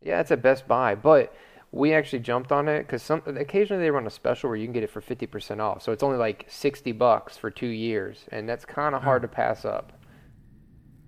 [0.06, 1.34] Yeah, it's at Best Buy, but
[1.72, 4.72] we actually jumped on it because some occasionally they run a special where you can
[4.74, 5.82] get it for 50% off.
[5.82, 9.28] So it's only like 60 bucks for two years, and that's kind of hard to
[9.28, 9.92] pass up.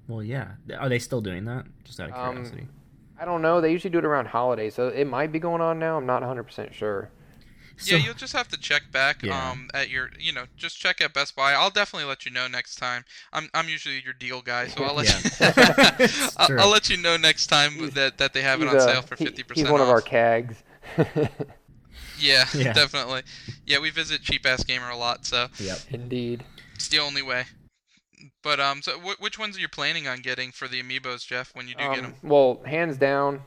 [0.07, 0.53] Well, yeah.
[0.77, 1.65] Are they still doing that?
[1.83, 2.67] Just out of Um, curiosity.
[3.19, 3.61] I don't know.
[3.61, 5.97] They usually do it around holidays, so it might be going on now.
[5.97, 7.09] I'm not 100% sure.
[7.79, 9.51] So, yeah, you'll just have to check back Yeah.
[9.51, 11.53] um at your you know just check at Best Buy.
[11.53, 13.05] I'll definitely let you know next time.
[13.31, 15.19] I'm I'm usually your deal guy, so I'll let Yeah.
[15.99, 16.07] you
[16.37, 18.79] I'll, I'll let you know next time He's- that that they have it on uh,
[18.79, 20.55] sale for he- fifty percent He's one of our cags.
[22.19, 22.73] Yeah, Yeah.
[22.73, 23.21] definitely.
[23.67, 25.77] Yeah, we visit Cheap Ass Gamer a lot, so Yep.
[25.91, 26.43] Indeed.
[26.73, 27.45] it's the only way.
[28.41, 31.51] But um, so wh- which ones are you planning on getting for the amiibos, Jeff?
[31.53, 32.15] When you do get Um, them?
[32.23, 33.41] well, hands down,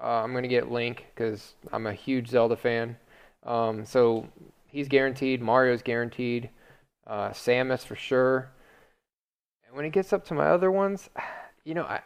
[0.00, 2.96] uh, I'm gonna get Link because I'm a huge Zelda fan.
[3.44, 4.28] Um, so
[4.66, 5.40] he's guaranteed.
[5.40, 6.50] Mario's guaranteed.
[7.06, 8.50] Uh, Samus for sure.
[9.66, 11.10] And when it gets up to my other ones,
[11.64, 12.00] you know, I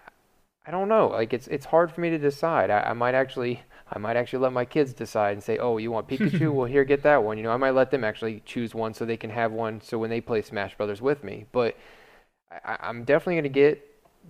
[0.67, 1.09] I don't know.
[1.09, 2.71] Like it's it's hard for me to decide.
[2.71, 5.91] I, I might actually I might actually let my kids decide and say, oh, you
[5.91, 6.53] want Pikachu?
[6.55, 7.37] well, here, get that one.
[7.37, 9.81] You know, I might let them actually choose one so they can have one.
[9.81, 11.77] So when they play Smash Brothers with me, but
[12.51, 13.83] I, I'm definitely gonna get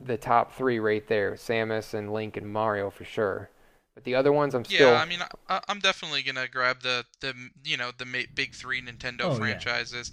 [0.04, 3.50] the top three right there: Samus and Link and Mario for sure.
[3.94, 4.90] But the other ones, I'm still.
[4.90, 7.32] Yeah, I mean, I, I'm definitely gonna grab the the
[7.64, 9.36] you know the ma- big three Nintendo Oh, yeah.
[9.36, 10.10] franchises.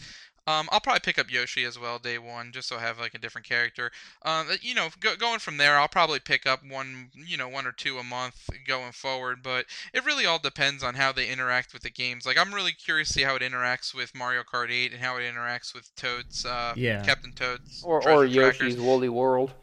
[0.48, 3.14] Um, I'll probably pick up Yoshi as well day one, just so I have like
[3.14, 3.92] a different character.
[4.26, 7.68] Um, you know, go, going from there, I'll probably pick up one, you know, one
[7.68, 9.44] or two a month going forward.
[9.44, 12.26] But it really all depends on how they interact with the games.
[12.26, 15.16] Like, I'm really curious to see how it interacts with Mario Kart 8 and how
[15.18, 17.04] it interacts with Toad's, uh, Yeah.
[17.06, 18.60] Captain Toad's or Treasure or Trackers.
[18.62, 19.54] Yoshi's Woolly World.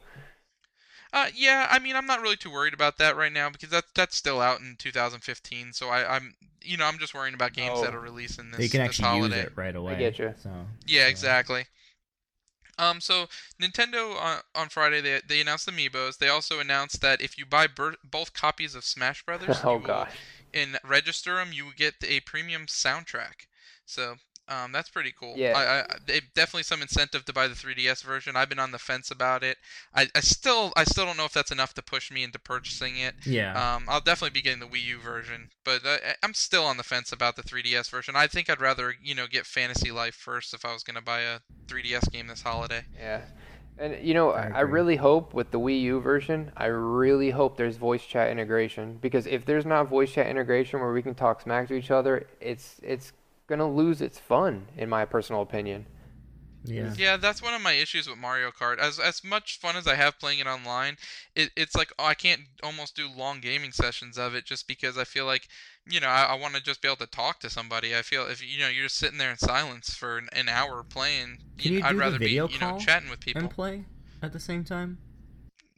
[1.12, 3.90] Uh, yeah, I mean, I'm not really too worried about that right now because that's
[3.94, 5.72] that's still out in 2015.
[5.72, 7.82] So I, I'm, you know, I'm just worrying about games Oh.
[7.82, 9.94] that'll release in this, They can this actually use it right away.
[9.94, 10.34] I get you.
[10.42, 10.50] So
[10.86, 11.64] Yeah, so- exactly.
[12.80, 13.26] Um, so
[13.61, 16.18] Nintendo on, on Friday they they announced the Amiibos.
[16.18, 19.78] They also announced that if you buy ber- both copies of Smash Brothers, oh you
[19.80, 20.12] will, gosh.
[20.54, 23.46] and register them, you will get a premium soundtrack.
[23.84, 24.16] So
[24.49, 25.34] um, that's pretty cool.
[25.36, 25.53] Yeah.
[25.57, 28.34] I, I, they definitely some incentive to buy the 3DS version.
[28.34, 29.59] I've been on the fence about it.
[29.94, 32.96] I, I still I still don't know if that's enough to push me into purchasing
[32.96, 33.14] it.
[33.26, 33.53] Yeah.
[33.53, 36.82] Um, I'll definitely be getting the Wii U version, but uh, I'm still on the
[36.82, 38.16] fence about the 3DS version.
[38.16, 41.20] I think I'd rather, you know, get Fantasy Life first if I was gonna buy
[41.20, 42.84] a 3DS game this holiday.
[42.99, 43.20] Yeah.
[43.78, 47.30] And you know, I I, I really hope with the Wii U version, I really
[47.30, 51.14] hope there's voice chat integration because if there's not voice chat integration where we can
[51.14, 53.12] talk smack to each other, it's it's
[53.49, 55.86] gonna lose its fun, in my personal opinion.
[56.64, 56.94] yeah.
[56.96, 58.78] Yeah, that's one of my issues with Mario Kart.
[58.78, 60.96] As as much fun as I have playing it online,
[61.34, 64.99] it, it's like oh, I can't almost do long gaming sessions of it just because
[64.99, 65.49] I feel like,
[65.88, 67.96] you know, I, I want to just be able to talk to somebody.
[67.96, 70.82] I feel if you know you're just sitting there in silence for an, an hour
[70.82, 73.42] playing, Can you I'd rather video be you know chatting with people.
[73.42, 73.84] And play
[74.22, 74.99] at the same time.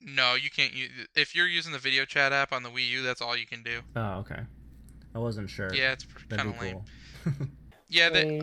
[0.03, 0.91] No, you can't use.
[1.15, 3.63] If you're using the video chat app on the Wii U, that's all you can
[3.63, 3.81] do.
[3.95, 4.41] Oh, okay.
[5.15, 5.73] I wasn't sure.
[5.75, 7.51] Yeah, it's That'd kind be of lame.
[7.93, 7.99] cool.
[7.99, 8.41] Yeah, they,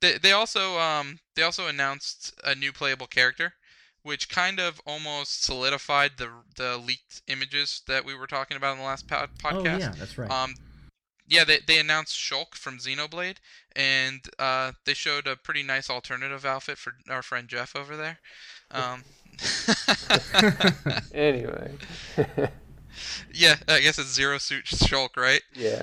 [0.00, 3.54] they they also um they also announced a new playable character,
[4.02, 8.78] which kind of almost solidified the the leaked images that we were talking about in
[8.78, 9.80] the last pod- oh podcast.
[9.80, 10.30] yeah, that's right.
[10.30, 10.54] Um,
[11.26, 13.36] yeah, they they announced Shulk from Xenoblade,
[13.76, 18.18] and uh, they showed a pretty nice alternative outfit for our friend Jeff over there.
[18.70, 19.04] Um,
[21.14, 21.72] Anyway.
[23.32, 25.42] yeah, I guess it's Zero Suit Shulk, right?
[25.54, 25.82] yeah.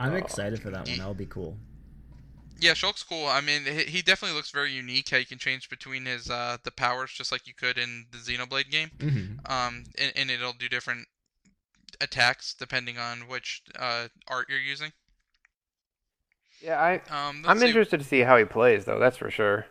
[0.00, 0.98] I'm oh, excited for that one.
[0.98, 1.56] That'll be cool.
[2.58, 3.26] Yeah, Shulk's cool.
[3.26, 5.10] I mean, he he definitely looks very unique.
[5.10, 8.18] How you can change between his uh the powers just like you could in the
[8.18, 8.90] Xenoblade game.
[8.98, 11.06] hmm Um, and, and it'll do different
[12.00, 14.92] attacks depending on which uh art you're using.
[16.62, 17.66] Yeah, I um, I'm see.
[17.66, 19.66] interested to see how he plays though, that's for sure.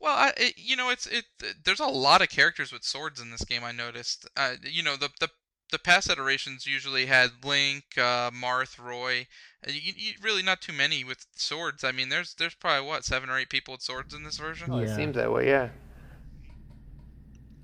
[0.00, 1.24] Well, I, it, you know, it's it.
[1.64, 3.64] There's a lot of characters with swords in this game.
[3.64, 4.28] I noticed.
[4.36, 5.30] Uh, you know, the the
[5.70, 9.26] the past iterations usually had Link, uh, Marth, Roy.
[9.66, 11.84] Uh, You, you, really not too many with swords.
[11.84, 14.68] I mean, there's there's probably what seven or eight people with swords in this version.
[14.70, 14.92] Oh, Yeah.
[14.92, 15.68] It seems that way, yeah.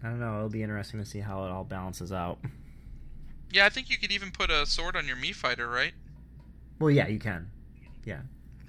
[0.03, 0.37] I don't know.
[0.37, 2.39] It'll be interesting to see how it all balances out.
[3.53, 5.93] Yeah, I think you could even put a sword on your Mii fighter, right?
[6.79, 7.51] Well, yeah, you can.
[8.05, 8.21] Yeah.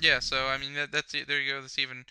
[0.01, 1.27] Yeah, so I mean that, that's it.
[1.27, 1.61] There you go.
[1.61, 2.05] That's even.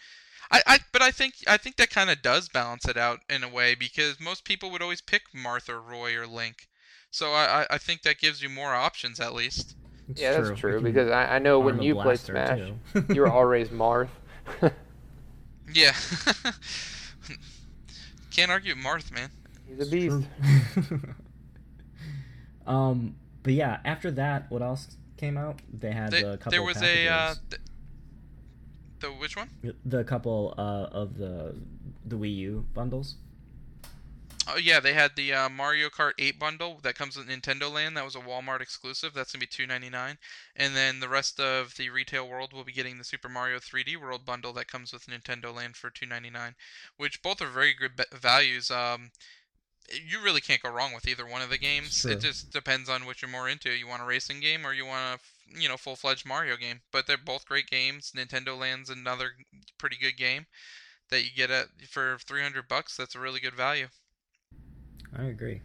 [0.51, 3.45] I, I but I think I think that kind of does balance it out in
[3.45, 6.69] a way because most people would always pick Martha, Roy, or Link.
[7.11, 9.77] So I, I- I think that gives you more options at least.
[10.09, 10.49] It's yeah, true.
[10.49, 12.73] that's true because I, I know when you played Smash,
[13.11, 14.09] you were always Marth.
[15.73, 15.93] Yeah.
[18.33, 19.31] Can't argue with Marth, man.
[19.69, 20.27] He's a beast.
[22.67, 25.61] Um, but yeah, after that, what else came out?
[25.73, 27.63] They had They- the couple there was a uh, th-
[29.01, 29.49] the which one?
[29.85, 31.55] the couple uh, of the
[32.05, 33.17] the Wii U bundles.
[34.53, 37.97] Oh yeah, they had the uh, Mario Kart 8 bundle that comes with Nintendo Land.
[37.97, 39.13] That was a Walmart exclusive.
[39.15, 40.17] That's gonna be 2.99,
[40.57, 43.97] and then the rest of the retail world will be getting the Super Mario 3D
[43.97, 46.55] World bundle that comes with Nintendo Land for 2.99,
[46.97, 48.71] which both are very good be- values.
[48.71, 49.11] Um,
[49.93, 52.01] you really can't go wrong with either one of the games.
[52.01, 52.13] True.
[52.13, 53.71] It just depends on what you're more into.
[53.71, 56.81] You want a racing game or you want a you know full-fledged Mario game.
[56.93, 58.13] But they're both great games.
[58.17, 59.33] Nintendo Land's another
[59.79, 60.47] pretty good game
[61.11, 62.97] that you get at for 300 bucks.
[62.97, 63.89] That's a really good value.
[65.17, 65.61] I agree.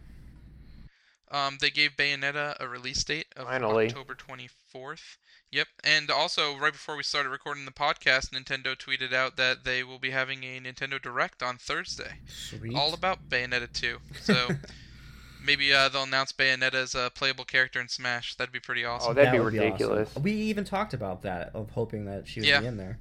[1.30, 3.86] Um, they gave Bayonetta a release date of Finally.
[3.88, 5.16] October 24th.
[5.52, 9.82] Yep, and also right before we started recording the podcast, Nintendo tweeted out that they
[9.84, 12.74] will be having a Nintendo Direct on Thursday, Sweet.
[12.74, 13.98] all about Bayonetta 2.
[14.22, 14.48] So
[15.44, 18.34] maybe uh, they'll announce Bayonetta as a playable character in Smash.
[18.34, 19.12] That'd be pretty awesome.
[19.12, 19.64] Oh, that'd That be would awesome.
[19.64, 20.14] ridiculous.
[20.16, 22.60] We even talked about that of hoping that she would Yeah.
[22.60, 22.98] be in there.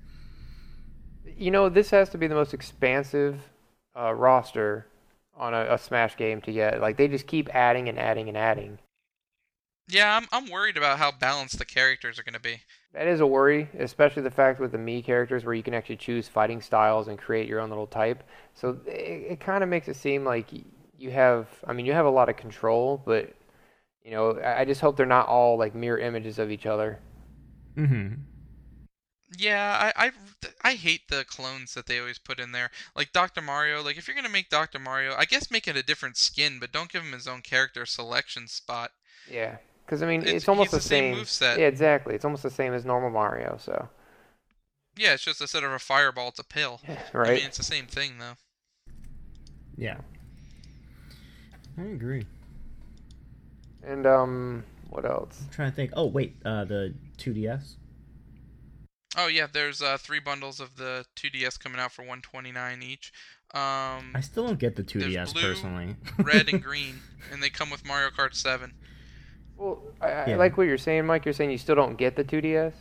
[1.37, 3.41] You know, this has to be the most expansive
[3.99, 4.85] uh, roster
[5.38, 6.81] on a, a Smash game to get.
[6.81, 8.79] Like they just keep adding and adding and adding.
[9.88, 12.61] Yeah, I'm I'm worried about how balanced the characters are going to be.
[12.93, 15.97] That is a worry, especially the fact with the Mii characters where you can actually
[15.97, 18.23] choose fighting styles and create your own little type.
[18.53, 20.47] So it, it kind of makes it seem like
[20.97, 23.33] you have, I mean, you have a lot of control, but
[24.03, 26.99] you know, I I just hope they're not all like mirror images of each other.
[27.77, 28.13] Mm-hmm.
[29.38, 30.11] Yeah, I, I,
[30.63, 32.69] I hate the clones that they always put in there.
[32.95, 33.41] Like Dr.
[33.41, 34.78] Mario, like if you're gonna make Dr.
[34.80, 37.86] Mario, I guess make it a different skin, but don't give him his own character
[37.86, 38.91] selection spot.
[39.30, 41.23] Yeah, because I mean, It's- it's, almost the the same same.
[41.23, 41.57] moveset.
[41.57, 42.13] Yeah, exactly.
[42.13, 43.57] It's almost the same as normal Mario.
[43.59, 43.89] So
[44.95, 46.80] Yeah, it's just instead of a fireball, it's a pill.
[47.13, 47.30] right.
[47.30, 48.36] I mean, it's the same thing though.
[49.76, 49.97] Yeah.
[51.78, 52.26] I agree.
[53.84, 55.41] And um, what else?
[55.43, 55.91] I'm trying to think.
[55.95, 57.73] Oh wait, uh, the 2DS.
[59.18, 63.11] Oh yeah, there's uh, three bundles of the 2DS coming out for 129 each.
[63.53, 65.95] Um, I still don't get the 2DS blue, personally.
[66.24, 67.01] red and green,
[67.32, 68.74] and they come with Mario Kart 7.
[69.57, 70.36] Well, I, I Yeah.
[70.38, 71.24] like what you're saying, Mike.
[71.26, 72.74] You're saying you still don't get the 2DS.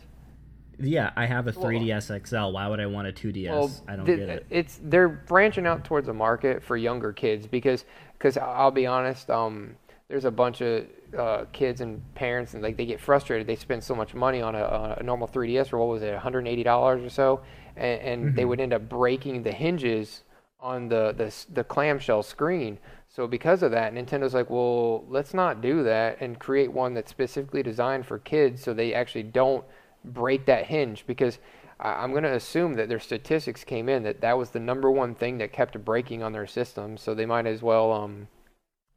[0.77, 2.51] Yeah, I have a 3DS XL.
[2.51, 3.49] Why would I want a 2DS?
[3.49, 4.45] Well, I don't th- get it.
[4.49, 7.85] It's they're branching out towards a market for younger kids because
[8.17, 9.77] because I'll be honest, um,
[10.07, 10.85] there's a bunch of
[11.17, 13.47] uh, kids and parents and like they get frustrated.
[13.47, 16.11] They spend so much money on a, on a normal 3DS or what was it,
[16.13, 17.41] 180 dollars or so,
[17.75, 18.47] and, and they Mhm.
[18.47, 20.23] would end up breaking the hinges
[20.59, 22.77] on the, the the clamshell screen.
[23.07, 27.09] So because of that, Nintendo's like, well, let's not do that and create one that's
[27.11, 29.63] specifically designed for kids, so they actually don't
[30.03, 31.39] break that hinge because
[31.79, 35.15] I'm going to assume that their statistics came in that that was the number one
[35.15, 36.97] thing that kept breaking on their system.
[36.97, 38.27] So they might as well, um,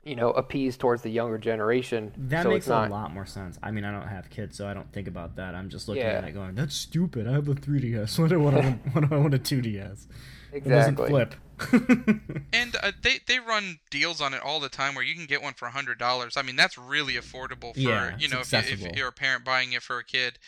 [0.05, 2.13] you know, appease towards the younger generation.
[2.17, 3.59] That so makes it's not, a lot more sense.
[3.63, 5.55] I mean, I don't have kids, so I don't think about that.
[5.55, 6.13] I'm just looking Yeah.
[6.13, 7.27] at it going, "That's stupid.
[7.27, 8.19] I have a 3DS.
[8.19, 8.95] What do I want?
[8.95, 10.07] what do I want a 2DS?
[10.53, 10.59] Exactly.
[10.61, 11.35] It doesn't flip."
[12.53, 15.43] And uh, they they run deals on it all the time where you can get
[15.43, 16.37] one for a hundred dollars.
[16.37, 19.73] I mean, that's really affordable for Yeah, you know if, if you're a parent buying
[19.73, 20.39] it for a kid.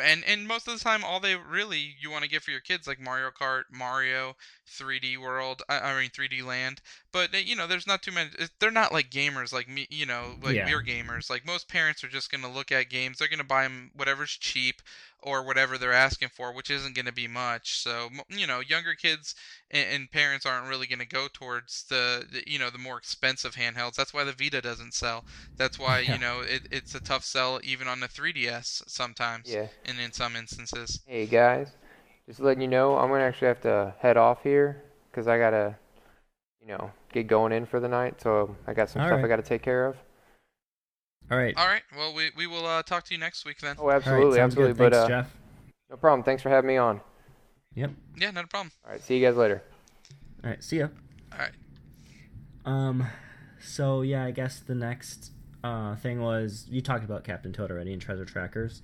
[0.00, 2.60] And and most of the time, all they really you want to get for your
[2.60, 4.36] kids like Mario Kart, Mario,
[4.66, 6.80] 3D World, I, I mean 3D Land.
[7.12, 8.30] But you know, there's not too many.
[8.60, 9.86] They're not like gamers like me.
[9.90, 10.64] You know, like Yeah.
[10.64, 11.28] we're gamers.
[11.28, 13.18] Like most parents are just gonna look at games.
[13.18, 14.80] They're gonna buy them whatever's cheap
[15.22, 17.78] or whatever they're asking for, which isn't gonna be much.
[17.80, 19.34] So you know, younger kids
[19.70, 22.98] and, and parents aren't really going to go towards the, the you know the more
[22.98, 23.94] expensive handhelds.
[23.94, 25.24] That's why the Vita doesn't sell.
[25.56, 26.14] That's why Yeah.
[26.14, 29.68] you know it, it's a tough sell even on the 3DS sometimes, Yeah.
[29.84, 31.00] and in some instances.
[31.06, 31.76] Hey guys,
[32.26, 35.76] just letting you know, I'm gonna actually have to head off here because I gotta,
[36.60, 38.20] you know, get going in for the night.
[38.20, 39.24] So I got some All stuff right.
[39.24, 39.96] I gotta take care of.
[41.30, 41.54] All right.
[41.56, 43.76] All right, well we we will uh, talk to you next week then.
[43.78, 44.74] Oh, absolutely, sounds absolutely.
[44.74, 44.90] Good.
[44.90, 45.36] But uh, Jeff.
[45.88, 46.24] no problem.
[46.24, 47.00] Thanks for having me on.
[47.74, 47.92] Yep.
[48.16, 48.72] Yeah, not a problem.
[48.84, 49.62] All right, see you guys later.
[50.42, 50.62] All right.
[50.62, 50.88] See ya.
[51.32, 51.52] All right.
[52.64, 53.06] Um,
[53.60, 57.92] so yeah, I guess the next uh thing was you talked about Captain Toad already
[57.92, 58.82] and Treasure Trackers.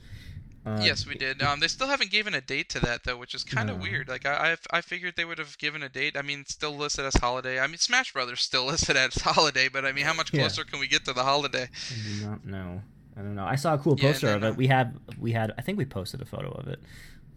[0.66, 1.40] Uh, yes, we did.
[1.42, 3.82] Um, they still haven't given a date to that though, which is kind of No.
[3.84, 4.08] weird.
[4.08, 6.16] Like I, I, I figured they would have given a date.
[6.16, 7.60] I mean, still listed as holiday.
[7.60, 10.40] I mean, Smash Brothers still listed as holiday, but I mean, how much Yeah.
[10.40, 11.68] closer can we get to the holiday?
[11.70, 12.82] I do not know.
[13.16, 13.44] I don't know.
[13.46, 14.56] I saw a cool Yeah, poster of it.
[14.56, 16.80] We had we had I think we posted a photo of it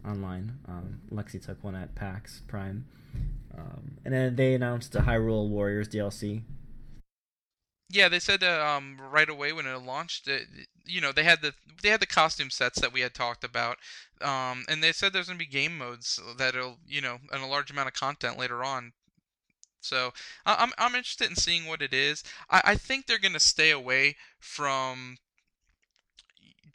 [0.06, 0.58] online.
[0.68, 2.86] Um, Lexi took one at PAX Prime.
[3.58, 6.42] Um, and then they announced the Hyrule Warriors DLC.
[7.90, 10.44] Yeah, they said um right away when it launched, that,
[10.86, 13.78] you know, they had the they had the costume sets that we had talked about,
[14.22, 17.70] um, and they said there's gonna be game modes that'll you know and a large
[17.72, 18.94] amount of content later on.
[19.82, 20.14] So
[20.46, 22.24] I- I'm I'm interested in seeing what it is.
[22.50, 25.18] I, I think they're gonna stay away from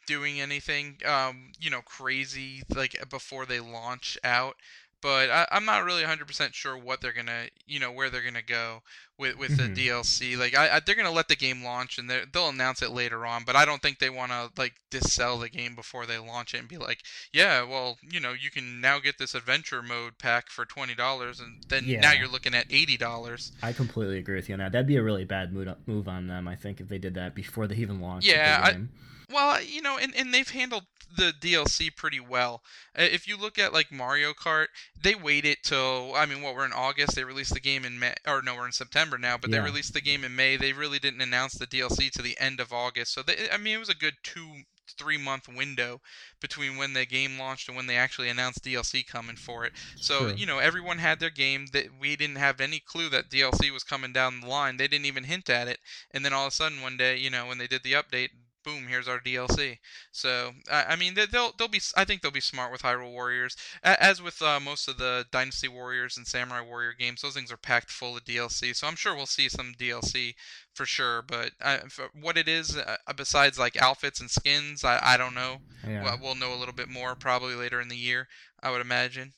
[0.07, 4.57] doing anything um you know crazy like before they launch out.
[5.05, 8.41] But I, I'm not really 100% sure what they're gonna, you know, where they're gonna
[8.41, 8.81] go
[9.19, 9.75] with with Mhm.
[9.75, 10.35] the DLC.
[10.39, 13.45] Like, I, I they're gonna let the game launch and they'll announce it later on.
[13.45, 16.61] But I don't think they want to like dissell the game before they launch it
[16.61, 17.01] and be like,
[17.35, 21.39] yeah, well, you know, you can now get this adventure mode pack for twenty dollars,
[21.39, 23.53] and then now you're looking at eighty dollars.
[23.63, 24.73] I completely agree with you on that.
[24.73, 26.49] That'd be a really bad move move on them.
[26.49, 28.27] I think if they did that before they even launched.
[28.27, 28.89] Yeah, the I- game.
[29.31, 30.85] Well, you know, and, and they've handled
[31.17, 32.63] the DLC pretty well.
[32.99, 34.67] Uh, If you look at like Mario Kart,
[35.01, 37.15] they waited till I mean, what we're in August.
[37.15, 39.37] They released the game in May, or no, we're in September now.
[39.39, 40.57] But they released the game in May.
[40.57, 43.13] They really didn't announce the DLC to the end of August.
[43.13, 44.63] So they, I mean, it was a good two,
[44.99, 46.01] three month window
[46.41, 49.73] between when the game launched and when they actually announced DLC coming for it.
[49.97, 50.35] So True.
[50.37, 51.67] you know, everyone had their game.
[51.73, 54.77] That we didn't have any clue that DLC was coming down the line.
[54.77, 55.79] They didn't even hint at it.
[56.11, 58.31] And then all of a sudden, one day, you know, when they did the update,
[58.65, 59.79] boom, here's our DLC.
[60.11, 61.81] So I, I mean, they- they'll they'll be.
[61.97, 65.27] I think they'll be smart with Hyrule Warriors, A- as with uh, most of the
[65.31, 67.21] Dynasty Warriors and Samurai Warrior games.
[67.23, 68.75] Those things are packed full of DLC.
[68.75, 70.35] So I'm sure we'll see some DLC
[70.75, 71.23] for sure.
[71.23, 75.35] But uh, for what it is, uh, besides like outfits and skins, I, I don't
[75.35, 75.59] know.
[75.87, 76.03] yeah.
[76.03, 78.27] Well, we'll know a little bit more probably later in the year,
[78.63, 79.35] I would imagine.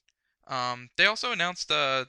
[0.48, 2.04] Um, they also announced uh,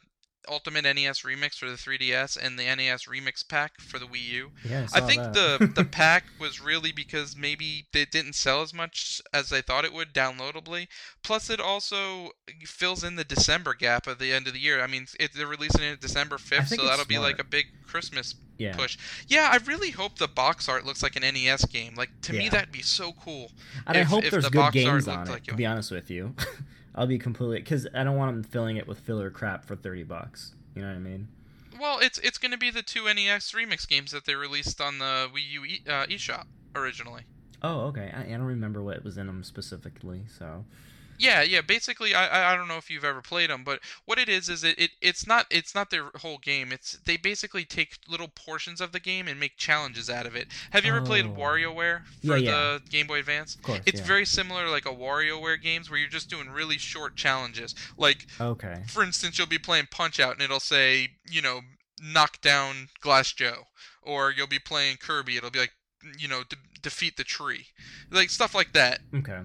[0.49, 4.51] Ultimate NES Remix for the 3DS and the NES Remix pack for the Wii U.
[4.67, 5.33] yeah, I saw think that.
[5.33, 9.85] the the pack was really because maybe it didn't sell as much as they thought
[9.85, 10.87] it would downloadably.
[11.23, 12.29] Plus, it also
[12.65, 14.81] fills in the December gap of the end of the year.
[14.81, 18.35] I mean, it, they're releasing it December fifth, so that'll be like a big Christmas
[18.57, 18.75] yeah.
[18.75, 18.97] push.
[19.27, 21.95] Yeah, I really hope the box art looks like an NES game.
[21.95, 23.51] Like to me, that'd be so cool.
[23.85, 25.29] And I hope if there's the good games on it.
[25.29, 26.35] like to be honest with you,
[26.97, 30.03] I'll be completely because I don't want them filling it with filler crap for thirty
[30.03, 30.55] bucks.
[30.75, 31.27] You know what I mean?
[31.79, 34.97] Well, it's it's going to be the two NES remix games that they released on
[34.97, 36.45] the Wii U e, uh, eShop
[36.75, 37.21] originally.
[37.61, 38.11] Oh, okay.
[38.13, 40.23] I, I don't remember what was in them specifically.
[40.37, 40.65] So
[41.17, 41.61] Yeah, yeah.
[41.61, 44.63] Basically, I I- don't know if you've ever played them, but what it is is
[44.63, 46.71] it, it it's not it's not their whole game.
[46.71, 50.47] It's they basically take little portions of the game and make challenges out of it.
[50.71, 51.29] Have you ever played Oh.
[51.29, 52.51] WarioWare Yeah, for yeah.
[52.51, 53.55] the Game Boy Advance?
[53.55, 54.05] of course, It's yeah.
[54.05, 57.73] very similar like a WarioWare games where you're just doing really short challenges.
[57.97, 58.83] Like okay.
[58.87, 61.61] for instance, you'll be playing Punch Out and it'll say, you know,
[62.01, 63.63] knock down Glass Joe,
[64.03, 65.73] or you'll be playing Kirby, it'll be like,
[66.19, 67.65] you know, de- defeat the tree,
[68.11, 68.99] like stuff like that.
[69.15, 69.39] Okay.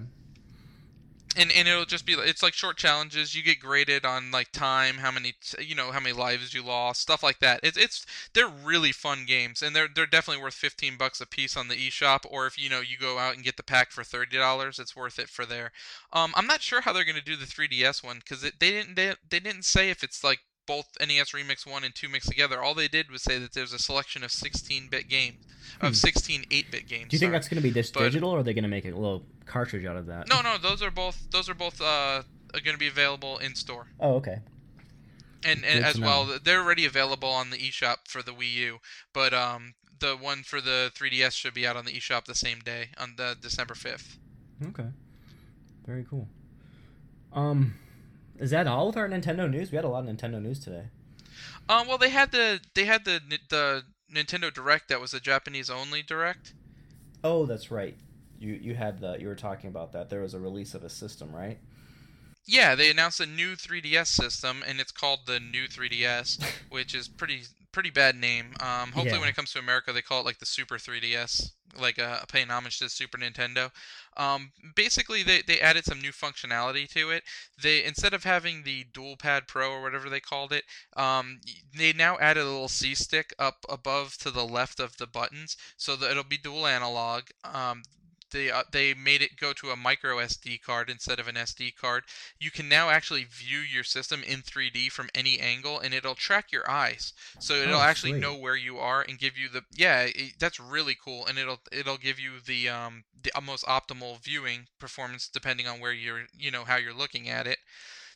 [1.35, 3.35] And and it'll just be it's like short challenges.
[3.35, 7.01] You get graded on like time, how many you know how many lives you lost,
[7.01, 7.59] stuff like that.
[7.63, 11.57] It's it's they're really fun games, and they're they're definitely worth fifteen bucks a piece
[11.57, 12.25] on the eShop.
[12.29, 14.95] Or if you know you go out and get the pack for thirty dollars, it's
[14.95, 15.71] worth it for there.
[16.11, 19.13] Um, I'm not sure how they're gonna do the 3DS one because they didn't they,
[19.29, 22.61] they didn't say if it's like both NES Remix 1 and 2 mixed together.
[22.61, 25.37] All they did was say that there's a selection of 16-bit games,
[25.81, 25.93] of Hmm.
[25.93, 27.09] 16 8-bit games.
[27.09, 27.31] Do you think sorry.
[27.31, 29.25] that's going to be just But- digital, or are they going to make a little
[29.45, 30.27] cartridge out of that?
[30.29, 33.87] No, no, those are both those are both uh going to be available in store.
[33.99, 34.39] Oh, okay.
[35.45, 38.77] And, and as well, they're already available on the eShop for the Wii U,
[39.13, 42.59] but um the one for the 3DS should be out on the eShop the same
[42.59, 44.17] day on the December 5th.
[44.69, 44.87] Okay.
[45.85, 46.27] Very cool.
[47.33, 47.73] Um,
[48.43, 49.71] is that all with our Nintendo news?
[49.71, 50.83] We had a lot of Nintendo news today.
[51.69, 53.83] Um, well, they had the they had the the
[54.13, 56.53] Nintendo Direct that was a Japanese only Direct.
[57.23, 57.95] Oh, that's right.
[58.37, 60.09] You you had the you were talking about that.
[60.09, 61.57] There was a release of a system, right?
[62.45, 67.07] Yeah, they announced a new 3DS system, and it's called the new 3DS, which is
[67.07, 67.43] pretty
[67.73, 68.53] pretty bad name.
[68.61, 69.19] Um, hopefully, Yeah.
[69.19, 72.49] when it comes to America, they call it like the Super 3DS, like uh, paying
[72.49, 73.71] homage to Super Nintendo.
[74.15, 77.23] Um, basically, they, they added some new functionality to it.
[77.61, 80.63] They instead of having the Dual Pad Pro or whatever they called it,
[80.95, 81.41] um,
[81.75, 85.57] they now added a little C stick up above to the left of the buttons,
[85.75, 87.23] so that it'll be dual analog.
[88.33, 91.71] They uh, they made it go to a micro SD card instead of an SD
[91.71, 92.03] card
[92.39, 96.51] you can now actually view your system in 3D from any angle, and it'll track
[96.51, 97.13] your eyes.
[97.39, 98.15] So it'll Oh, actually sweet.
[98.15, 100.01] know where you are and give you the yeah.
[100.03, 104.67] It, that's really cool, and it'll it'll give you the um the most optimal viewing
[104.79, 107.59] performance depending on where you're you know how you're looking at it.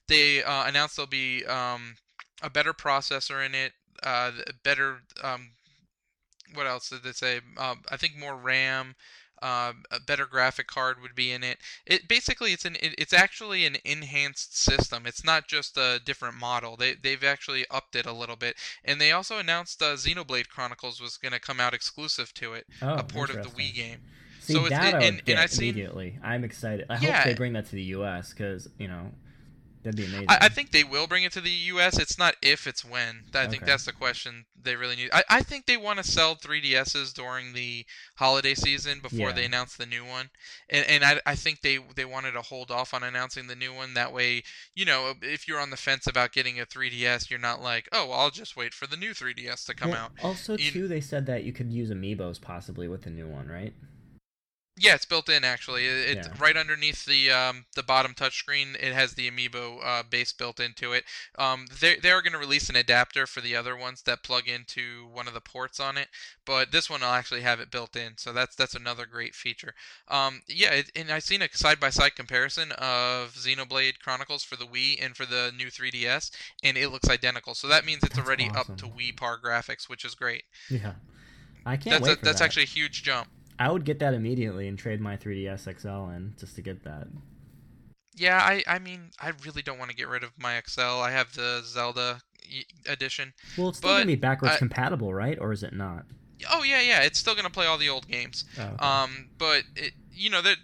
[0.08, 1.98] They uh, announced there'll be um
[2.42, 4.32] a better processor in it, uh,
[4.64, 5.52] better um
[6.54, 7.42] what else did they say?
[7.58, 8.96] Um, I think more RAM.
[9.42, 11.60] Uh, a better graphic card would be in it.
[11.86, 15.06] It basically it's an it, it's actually an enhanced system.
[15.06, 16.76] It's not just a different model.
[16.76, 21.00] They they've actually upped it a little bit, and they also announced uh, Xenoblade Chronicles
[21.02, 23.50] was going to come out exclusive to it, Oh, a port of the.
[23.50, 24.00] Wii game.
[24.42, 26.20] See, So it's- that I would and get I've seen- immediately.
[26.24, 26.86] I'm excited.
[26.90, 27.18] I Yeah.
[27.18, 28.30] hope they bring that to the U.S.
[28.34, 29.12] because you know
[29.88, 30.28] that'd be amazing.
[30.30, 31.98] I, I think they will bring it to the U.S.
[31.98, 33.24] It's not if, it's when.
[33.34, 35.10] I think that's the question they really need.
[35.14, 37.86] I, I think they want to sell 3DSs during the
[38.16, 39.32] holiday season before Yeah.
[39.32, 40.30] they announce the new one,
[40.70, 43.74] and and I, I think they they wanted to hold off on announcing the new
[43.74, 43.94] one.
[43.94, 44.44] That way,
[44.76, 48.12] you know, if you're on the fence about getting a 3DS, you're not like, oh,
[48.12, 50.12] I'll just wait for the new 3DS to come Well, out.
[50.24, 53.48] Also, You- too, they said that you could use amiibos possibly with the new one,
[53.48, 53.74] right?
[54.80, 55.88] Yeah, it's built in actually.
[55.88, 56.34] It, It's Yeah.
[56.40, 58.76] right underneath the um, the bottom touchscreen.
[58.76, 61.04] It has the Amiibo uh, base built into it.
[61.38, 64.48] Um, they they are going to release an adapter for the other ones that plug
[64.48, 66.10] into one of the ports on it,
[66.46, 68.18] but this one will actually have it built in.
[68.18, 69.74] So that's that's another great feature.
[70.10, 74.56] Um, yeah, it, and I've seen a side by side comparison of Xenoblade Chronicles for
[74.58, 76.30] the Wii and for the new 3DS,
[76.64, 77.56] and it looks identical.
[77.56, 78.74] So that means it's That's already awesome.
[78.74, 80.44] up to Wii par graphics, which is great.
[80.70, 80.94] Yeah.
[81.66, 82.42] I can't That's wait a, that's that.
[82.42, 83.30] actually a huge jump.
[83.60, 87.08] I would get that immediately and trade my 3DS XL in just to get that.
[88.16, 90.82] Yeah, I, I mean, I really don't want to get rid of my XL.
[90.82, 92.22] I have the Zelda
[92.88, 93.34] edition.
[93.58, 95.38] Well, it's still But gonna be backwards I- compatible, right?
[95.40, 96.06] Or is it not?
[96.52, 98.46] Oh yeah, yeah, it's still gonna play all the old games.
[98.60, 98.76] Oh, okay.
[98.78, 100.58] Um, but it, you know, that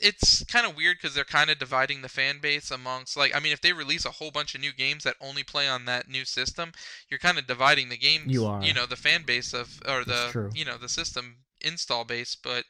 [0.00, 3.40] it's kind of weird because they're kind of dividing the fan base amongst like, I
[3.40, 6.08] mean, if they release a whole bunch of new games that only play on that
[6.08, 6.72] new system,
[7.10, 8.26] you're kind of dividing the games.
[8.32, 8.62] You are.
[8.62, 10.50] You know, the fan base of or That's the true.
[10.54, 12.64] you know the system install base, but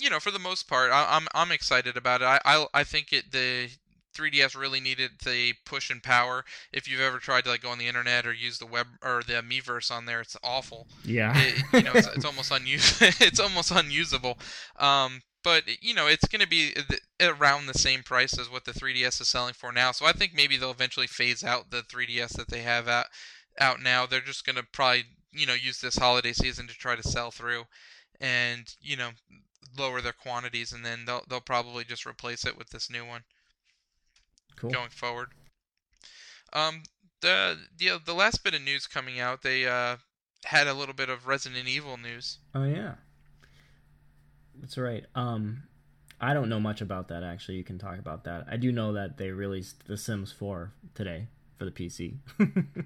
[0.00, 2.26] you know, for the most part, I, I'm I'm excited about it.
[2.26, 3.70] I I, I think it the
[4.18, 6.44] 3DS really needed the push and power.
[6.72, 9.22] If you've ever tried to like go on the internet or use the web or
[9.26, 10.88] the Miiverse on there, it's awful.
[11.04, 11.32] yeah.
[11.36, 13.12] It, you know, it's, it's almost unusable.
[13.26, 14.38] it's almost unusable.
[14.78, 18.64] Um, but you know, it's going to be th- around the same price as what
[18.64, 19.92] the 3DS is selling for now.
[19.92, 23.06] So I think maybe they'll eventually phase out the 3DS that they have out
[23.60, 24.06] out now.
[24.06, 25.04] They're just going to probably
[25.38, 27.64] you know use this holiday season to try to sell through,
[28.20, 29.10] and you know
[29.78, 33.22] lower their quantities, and then they'll they'll probably just replace it with this new one
[34.56, 34.70] cool.
[34.70, 35.28] going forward.
[36.52, 36.82] Um,
[37.20, 39.96] the the the last bit of news coming out, they uh
[40.44, 42.38] had a little bit of Resident Evil news.
[42.54, 42.94] Oh yeah.
[44.60, 45.04] That's right.
[45.14, 45.64] Um,
[46.20, 47.56] I don't know much about that actually.
[47.56, 48.46] You can talk about that.
[48.50, 51.28] I do know that they released The Sims 4 today
[51.58, 52.16] for the PC.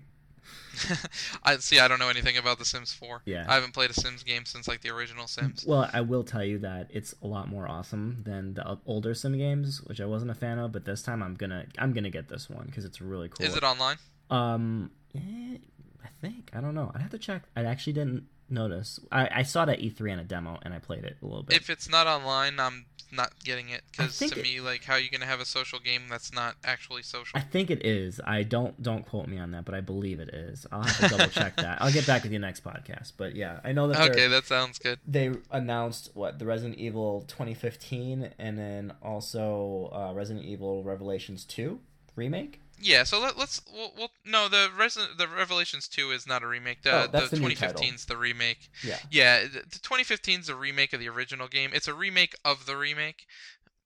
[1.45, 1.79] I see.
[1.79, 3.23] I don't know anything about The Sims 4.
[3.25, 3.45] Yeah.
[3.49, 5.65] I haven't played a Sims game since like the original Sims.
[5.67, 9.37] well, I will tell you that it's a lot more awesome than the older Sim
[9.37, 10.73] games, which I wasn't a fan of.
[10.73, 13.47] But this time, I'm gonna I'm gonna get this one because it's really cool.
[13.47, 13.97] Is it online?
[14.31, 15.59] Um, eh,
[16.05, 16.91] I think I don't know.
[16.95, 17.43] I'd have to check.
[17.57, 19.01] I actually didn't notice.
[19.11, 21.57] I, I saw that E3 in a demo and I played it a little bit.
[21.57, 24.99] If it's not online, I'm not getting it because to it- me, like, how are
[24.99, 27.39] you gonna have a social game that's not actually social?
[27.39, 28.21] I think it is.
[28.25, 30.67] I don't don't quote me on that, but I believe it is.
[30.73, 31.83] I'll have to double check that.
[31.83, 33.13] I'll get back with you next podcast.
[33.19, 34.99] But yeah, I know that Okay, that sounds good.
[35.07, 41.81] they announced what the Resident Evil 2015 and then also uh, Resident Evil Revelations 2
[42.17, 42.61] remake.
[42.83, 44.69] Yeah, so let, let's we'll, we'll no the
[45.17, 46.83] the Revelations 2 is not a remake.
[46.83, 48.69] The Oh, that's the the new 2015 is the remake.
[48.83, 48.99] Yeah.
[49.11, 51.71] Yeah, the the 2015 is a remake of the original game.
[51.73, 53.27] It's a remake of the remake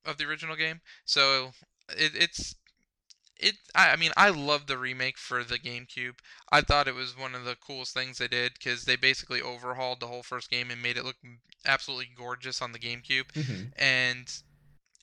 [0.05, 0.81] of the original game.
[1.05, 1.53] So
[1.91, 2.55] it, it's
[3.39, 3.57] it.
[3.75, 6.19] I, I mean, I love the remake for the GameCube.
[6.51, 10.01] I thought it was one of the coolest things they did because they basically overhauled
[10.01, 11.17] the whole first game and made it look
[11.67, 13.27] absolutely gorgeous on the GameCube.
[13.35, 14.33] hmm And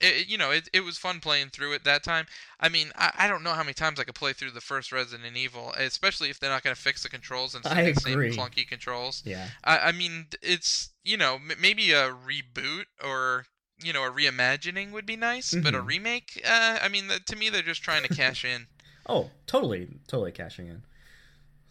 [0.02, 2.26] it, you know, it, it was fun playing through it that time.
[2.60, 4.92] I mean, I, I don't know how many times I could play through the first
[4.92, 8.68] Resident Evil, especially if they're not going to fix the controls and the same clunky
[8.68, 9.24] controls.
[9.26, 9.48] Yeah.
[9.64, 13.46] I, I mean, it's you know m- maybe a reboot or
[13.84, 15.88] you know a reimagining would be nice, but a Mhm.
[15.88, 18.68] remake, uh, I mean, th- to me they're just trying to cash in.
[19.08, 20.82] Oh, totally, totally cashing in.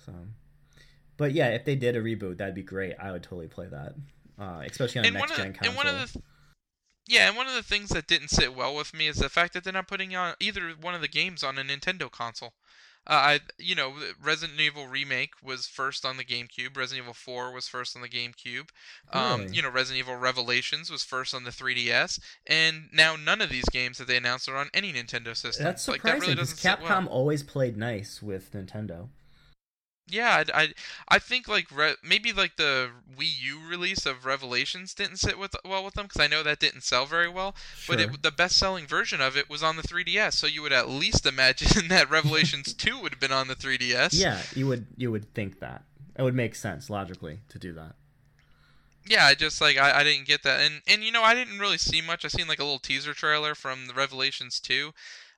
[0.05, 0.13] So,
[1.17, 2.95] but yeah, if they did a reboot, that'd be great.
[2.99, 3.95] I would totally play that,
[4.39, 5.69] uh, especially on and next gen the, console.
[5.69, 6.25] and one of the th-
[7.07, 9.55] yeah, and one of the things that didn't sit well with me is the fact
[9.55, 12.53] that they're not putting on either one of the games on a Nintendo console.
[13.05, 16.77] Uh, I, you know, Resident Evil remake was first on the GameCube.
[16.77, 18.69] Resident Evil 4 was first on the GameCube.
[19.13, 19.57] Um, Really?
[19.57, 23.65] you know, Resident Evil Revelations was first on the 3DS, and now none of these
[23.73, 25.65] games that they announced are on any Nintendo system.
[25.65, 27.09] That's like surprising that really Capcom well.
[27.09, 29.09] always played nice with Nintendo.
[30.13, 30.69] Yeah, I, I,
[31.09, 35.57] I think like re- maybe like the Wii U release of Revelations didn't sit with
[35.65, 37.57] well with them because I know that didn't sell very well.
[37.77, 37.97] Sure.
[37.97, 40.91] But it, the best-selling version of it was on the 3DS, so you would at
[40.91, 44.11] least imagine that Revelations 2 would have been on the 3DS.
[44.13, 45.85] yeah, you would you would think that
[46.19, 47.95] it would make sense logically to do that.
[49.07, 51.59] Yeah, I just like I, I didn't get that, and and you know I didn't
[51.59, 52.25] really see much.
[52.25, 54.93] I seen like a little teaser trailer from the Revelations 2,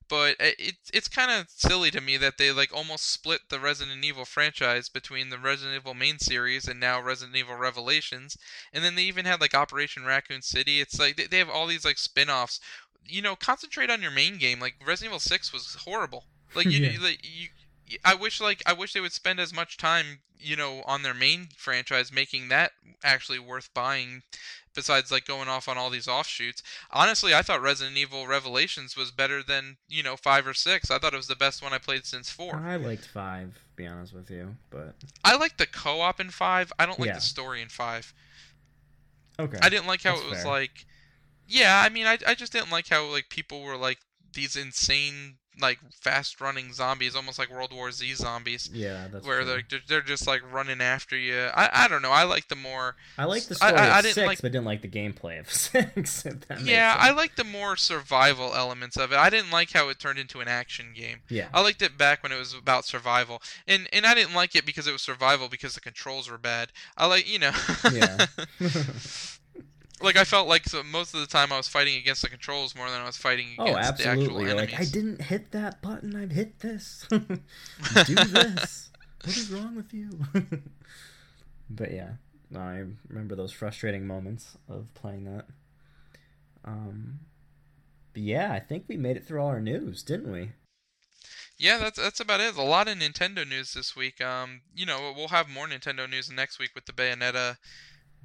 [0.09, 3.61] but it it- it's kind of silly to me that they like almost split the
[3.61, 8.37] Resident Evil franchise between the Resident Evil main series and now Resident Evil Revelations,
[8.73, 10.81] and then they even had like Operation Raccoon City.
[10.81, 12.61] It's like they, they have all these like spin-offs.
[13.07, 14.61] You know, concentrate on your main game.
[14.61, 16.25] Like Resident Evil 6 was horrible.
[16.55, 16.99] Like you, Yeah.
[17.03, 17.49] like, you
[18.05, 21.15] I wish like I wish they would spend as much time, you know, on their
[21.15, 22.73] main franchise making that
[23.03, 24.23] actually worth buying
[24.75, 26.63] besides like going off on all these offshoots.
[26.91, 30.91] Honestly, I thought Resident Evil Revelations was better than, you know, 5 or 6.
[30.91, 32.57] I thought it was the best one I played since 4.
[32.57, 36.73] I liked five, to be honest with you, but I like the co-op in 5.
[36.79, 37.15] I don't like Yeah.
[37.15, 38.13] the story in 5.
[39.39, 39.59] okay.
[39.63, 40.53] I didn't like how That's it was fair.
[40.53, 40.87] like
[41.47, 43.99] Yeah, I mean I I just didn't like how like people were like
[44.33, 48.69] these insane like fast running zombies almost like World War Z zombies.
[48.73, 49.63] Yeah, that's where true.
[49.71, 51.49] they're they're- just like running after you.
[51.55, 52.11] I I don't know.
[52.11, 54.43] I like the more I like the I- story I- I of didn't six, like-
[54.43, 56.27] but didn't like the gameplay of six.
[56.27, 56.97] if that makes yeah.
[56.99, 59.17] I like the more survival elements of it.
[59.19, 61.19] I didn't like how it turned into an action game.
[61.29, 64.55] Yeah, I liked it back when it was about survival, and and I didn't like
[64.57, 66.71] it because it was survival because the controls were bad.
[66.97, 67.53] I like you know.
[67.93, 68.27] Yeah.
[70.03, 72.75] like I felt like so most of the time I was fighting against the controls
[72.75, 74.45] more than I was fighting oh, against the actual absolutely.
[74.45, 74.73] You're enemies.
[74.73, 76.17] like, I didn't hit that button.
[76.17, 77.07] I've hit this.
[77.11, 78.91] Do this.
[79.23, 80.11] what is wrong with you?
[81.71, 82.13] but yeah,
[82.57, 85.47] I remember those frustrating moments of playing that.
[86.65, 87.21] Um,
[88.13, 90.53] but yeah, I think we made it through all our news, didn't we?
[91.59, 92.57] Yeah, that's that's about it.
[92.57, 94.21] A lot of Nintendo news this week.
[94.21, 97.59] Um, you know, we'll have more Nintendo news next week with the Bayonetta,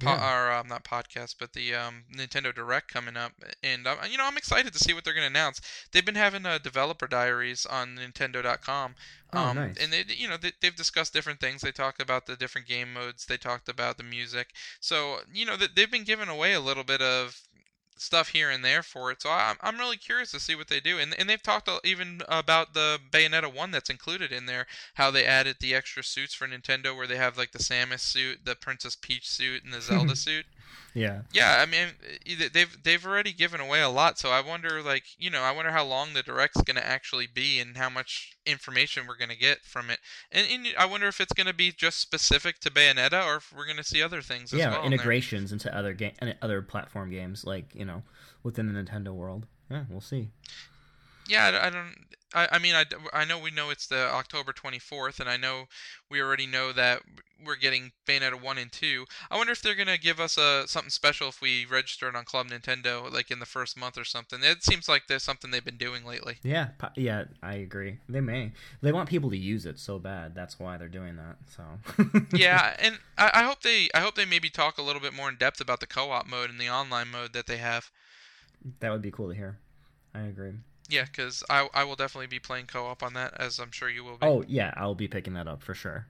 [0.00, 0.34] po- Yeah.
[0.34, 3.32] or um, not podcast, but the um, Nintendo Direct coming up.
[3.62, 5.60] And um, you know, I'm excited to see what they're going to announce.
[5.92, 8.94] They've been having uh, developer diaries on Nintendo.com.
[9.32, 9.76] Oh, Um, nice.
[9.80, 11.60] And they, you know, they, they've discussed different things.
[11.62, 13.26] They talked about the different game modes.
[13.26, 14.48] They talked about the music.
[14.80, 17.40] So you know, that they've been giving away a little bit of
[18.00, 19.22] stuff here and there for it.
[19.22, 20.98] So I'm I'm really curious to see what they do.
[20.98, 24.66] And and they've talked even about the Bayonetta one that's included in there.
[24.94, 28.40] How they added the extra suits for Nintendo, where they have like the Samus suit,
[28.44, 30.46] the Princess Peach suit, and the Zelda suit.
[30.94, 31.22] Yeah.
[31.32, 31.88] Yeah, I mean
[32.52, 34.18] they've they've already given away a lot.
[34.18, 37.60] So I wonder like you know I wonder how long the direct's gonna actually be
[37.60, 39.98] and how much information we're gonna get from it.
[40.32, 43.66] And, and I wonder if it's gonna be just specific to Bayonetta or if we're
[43.66, 44.84] gonna see other things as yeah, well.
[44.84, 48.02] in integrations into other game and other platform games, like you know,
[48.42, 49.46] within the Nintendo world.
[49.70, 50.30] Yeah, we'll see.
[51.30, 51.94] Yeah, I, I don't.
[52.32, 55.64] I, I mean, I, I know we know it's the October 24th, and I know
[56.08, 57.02] we already know that
[57.44, 59.04] we're getting Bayonetta 1 and 2.
[59.30, 62.24] I wonder if they're gonna give us a something special if we register it on
[62.24, 64.40] Club Nintendo, like in the first month or something.
[64.42, 66.38] It seems like there's something they've been doing lately.
[66.42, 67.98] Yeah, yeah, I agree.
[68.08, 68.52] They may.
[68.82, 70.34] They want people to use it so bad.
[70.34, 71.36] That's why they're doing that.
[71.56, 72.26] So.
[72.36, 75.28] yeah, and I, I hope they I hope they maybe talk a little bit more
[75.28, 77.90] in depth about the co-op mode and the online mode that they have.
[78.80, 79.58] that would be cool to hear.
[80.12, 80.54] I agree.
[80.90, 84.04] Yeah, because I I will definitely be playing co-op on that, as I'm sure you
[84.04, 84.26] will be.
[84.26, 86.06] Oh yeah, I'll be picking that up for sure.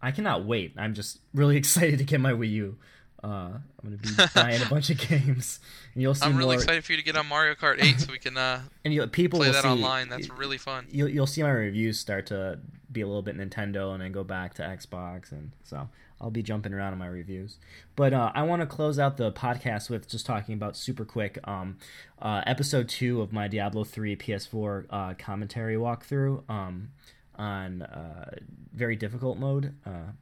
[0.00, 0.74] I cannot wait.
[0.76, 2.76] I'm just really excited to get my Wii U.
[3.24, 5.58] Uh, I'm gonna be buying a bunch of games,
[5.94, 6.62] and you'll see I'm really more.
[6.62, 9.06] excited for you to get on Mario Kart 8 so we can uh, And you,
[9.06, 10.08] people play that see, online.
[10.08, 10.86] That's really fun.
[10.90, 12.60] You'll you'll see my reviews start to
[12.92, 15.88] be a little bit Nintendo, and then go back to Xbox, and so
[16.20, 17.58] I'll be jumping around in my reviews.
[17.94, 21.38] But uh, I want to close out the podcast with just talking about super quick
[21.44, 21.78] um,
[22.20, 26.88] uh, episode two of my Diablo three PS4 uh, commentary walkthrough um,
[27.36, 28.30] on uh,
[28.72, 29.74] very difficult mode.
[29.84, 30.12] Uh,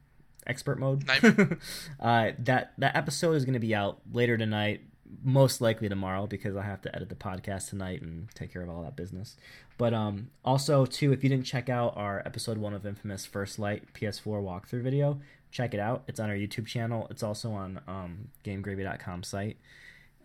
[0.47, 1.03] expert mode.
[1.99, 4.81] Uh, that that episode is going to be out later tonight,
[5.23, 8.69] most likely tomorrow because I have to edit the podcast tonight and take care of
[8.69, 9.37] all that business.
[9.77, 13.57] But um, also too, if you didn't check out our episode one of Infamous First
[13.57, 15.19] Light PS4 walkthrough video,
[15.55, 16.03] check it out.
[16.07, 17.07] It's on our YouTube channel.
[17.09, 19.57] It's also on um, GameGravy.com site,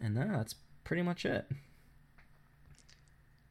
[0.01, 1.47] and uh, that's pretty much it.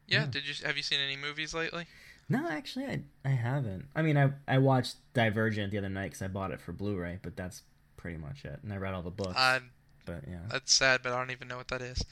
[0.08, 0.22] Yeah.
[0.22, 0.26] Yeah.
[0.30, 1.86] Did you have you seen any movies lately?
[2.28, 3.86] No, actually, I I haven't.
[3.96, 7.20] I mean, I I watched Divergent the other night because I bought it for Blu-ray,
[7.22, 7.62] but that's
[7.96, 8.60] pretty much it.
[8.62, 9.38] And I read all the books.
[9.38, 9.60] Uh,
[10.06, 12.04] but yeah, that's sad, but I don't even know what that is.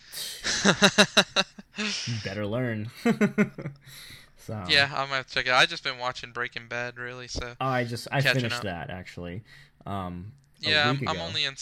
[2.24, 2.90] better learn.
[4.48, 5.50] so yeah, I'm gonna check it.
[5.50, 5.60] out.
[5.62, 7.28] I just been watching Breaking Bad, really.
[7.28, 8.64] So Oh, I just I Catching finished up.
[8.64, 9.44] that actually.
[9.86, 11.54] Um, yeah, I'm, I'm only in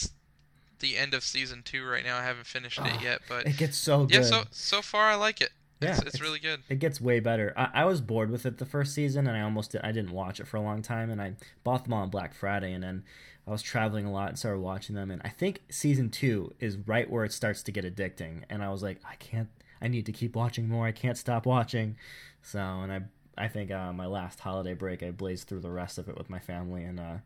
[0.80, 2.18] the end of season two right now.
[2.18, 4.14] I haven't finished Oh, it yet, but It gets so good.
[4.14, 5.50] yeah, so so far I like it.
[5.80, 6.60] Yeah, it's, it's it's- really good.
[6.70, 7.52] it gets way better.
[7.56, 10.12] I, I was bored with it the first season, and I almost did, I didn't
[10.12, 11.34] watch it for a long time, and I
[11.64, 13.04] bought them all on Black Friday, and then
[13.46, 16.78] I was traveling a lot and started watching them, and I think season two is
[16.78, 19.48] right where it starts to get addicting, and I was like, I can't,
[19.82, 20.86] I need to keep watching more.
[20.86, 21.96] I can't stop watching.
[22.46, 23.02] So, and I
[23.36, 26.30] I think uh, my last holiday break, I blazed through the rest of it with
[26.30, 27.16] my family, and uh,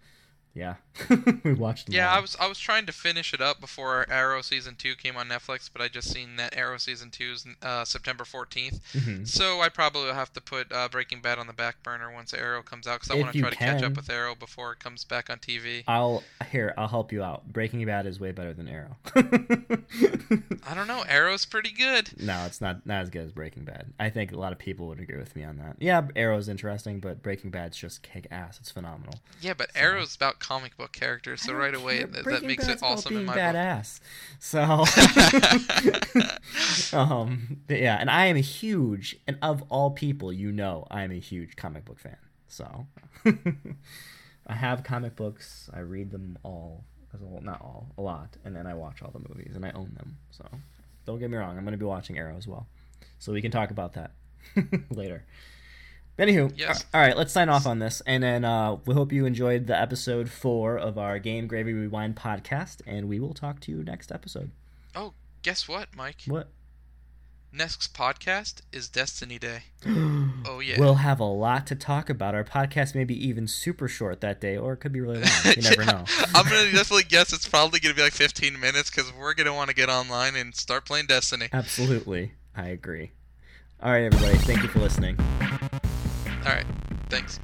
[0.55, 0.75] yeah,
[1.45, 1.89] we watched.
[1.89, 2.17] Yeah, all.
[2.17, 5.29] I was I was trying to finish it up before Arrow season two came on
[5.29, 8.81] Netflix, but I just seen that Arrow season two is uh, September 14th.
[8.93, 9.27] Mhm.
[9.29, 12.35] So I probably will have to put uh, Breaking Bad on the back burner once
[12.35, 14.81] Arrow comes out because I want to try to catch up with Arrow before it
[14.81, 15.85] comes back on TV.
[15.87, 16.75] I'll here.
[16.77, 17.53] I'll help you out.
[17.53, 18.97] Breaking Bad is way better than Arrow.
[20.67, 21.05] I don't know.
[21.09, 22.11] Arrow's pretty good.
[22.21, 23.93] no, it's not not as good as Breaking Bad.
[24.01, 25.77] I think a lot of people would agree with me on that.
[25.79, 28.59] Yeah, Arrow's interesting, but Breaking Bad's just kick ass.
[28.61, 29.15] It's phenomenal.
[29.41, 33.17] Yeah, but Arrow's about comic book characters, so right away that, that makes it awesome
[33.17, 34.01] in my badass.
[34.39, 34.85] So,
[36.99, 41.13] um, yeah, and I am a huge, and of all people, you know, I am
[41.13, 42.17] a huge comic book fan.
[42.49, 42.87] So,
[44.47, 45.71] I have comic books.
[45.73, 46.85] I read them all,
[47.15, 49.71] as whole, not all, a lot, and then I watch all the movies, and I
[49.73, 50.17] own them.
[50.31, 50.47] So,
[51.07, 51.57] don't get me wrong.
[51.57, 52.67] I'm going to be watching Arrow as well,
[53.19, 54.11] so we can talk about that
[54.91, 55.25] later.
[56.21, 56.85] Anywho, Yes.
[56.93, 59.81] all right, let's sign off on this, and then uh, we hope you enjoyed the
[59.81, 64.13] episode four of our Game Gravy Rewind podcast, and we will talk to you next
[64.13, 64.51] episode.
[64.95, 66.21] Oh, Guess what, Mike?
[66.27, 66.51] What?
[67.53, 69.63] Next podcast is Destiny Day.
[70.47, 70.77] Oh yeah.
[70.79, 72.35] We'll have a lot to talk about.
[72.35, 75.55] Our podcast may be even super short that day, or it could be really long.
[75.57, 76.05] You never know.
[76.35, 79.69] I'm gonna definitely guess it's probably gonna be like 15 minutes because we're gonna want
[79.69, 81.49] to get online and start playing Destiny.
[81.53, 83.13] Absolutely, I agree.
[83.83, 84.37] All right, everybody.
[84.39, 85.17] Thank you for listening.
[86.47, 86.67] All right.
[87.11, 87.41] Thanks.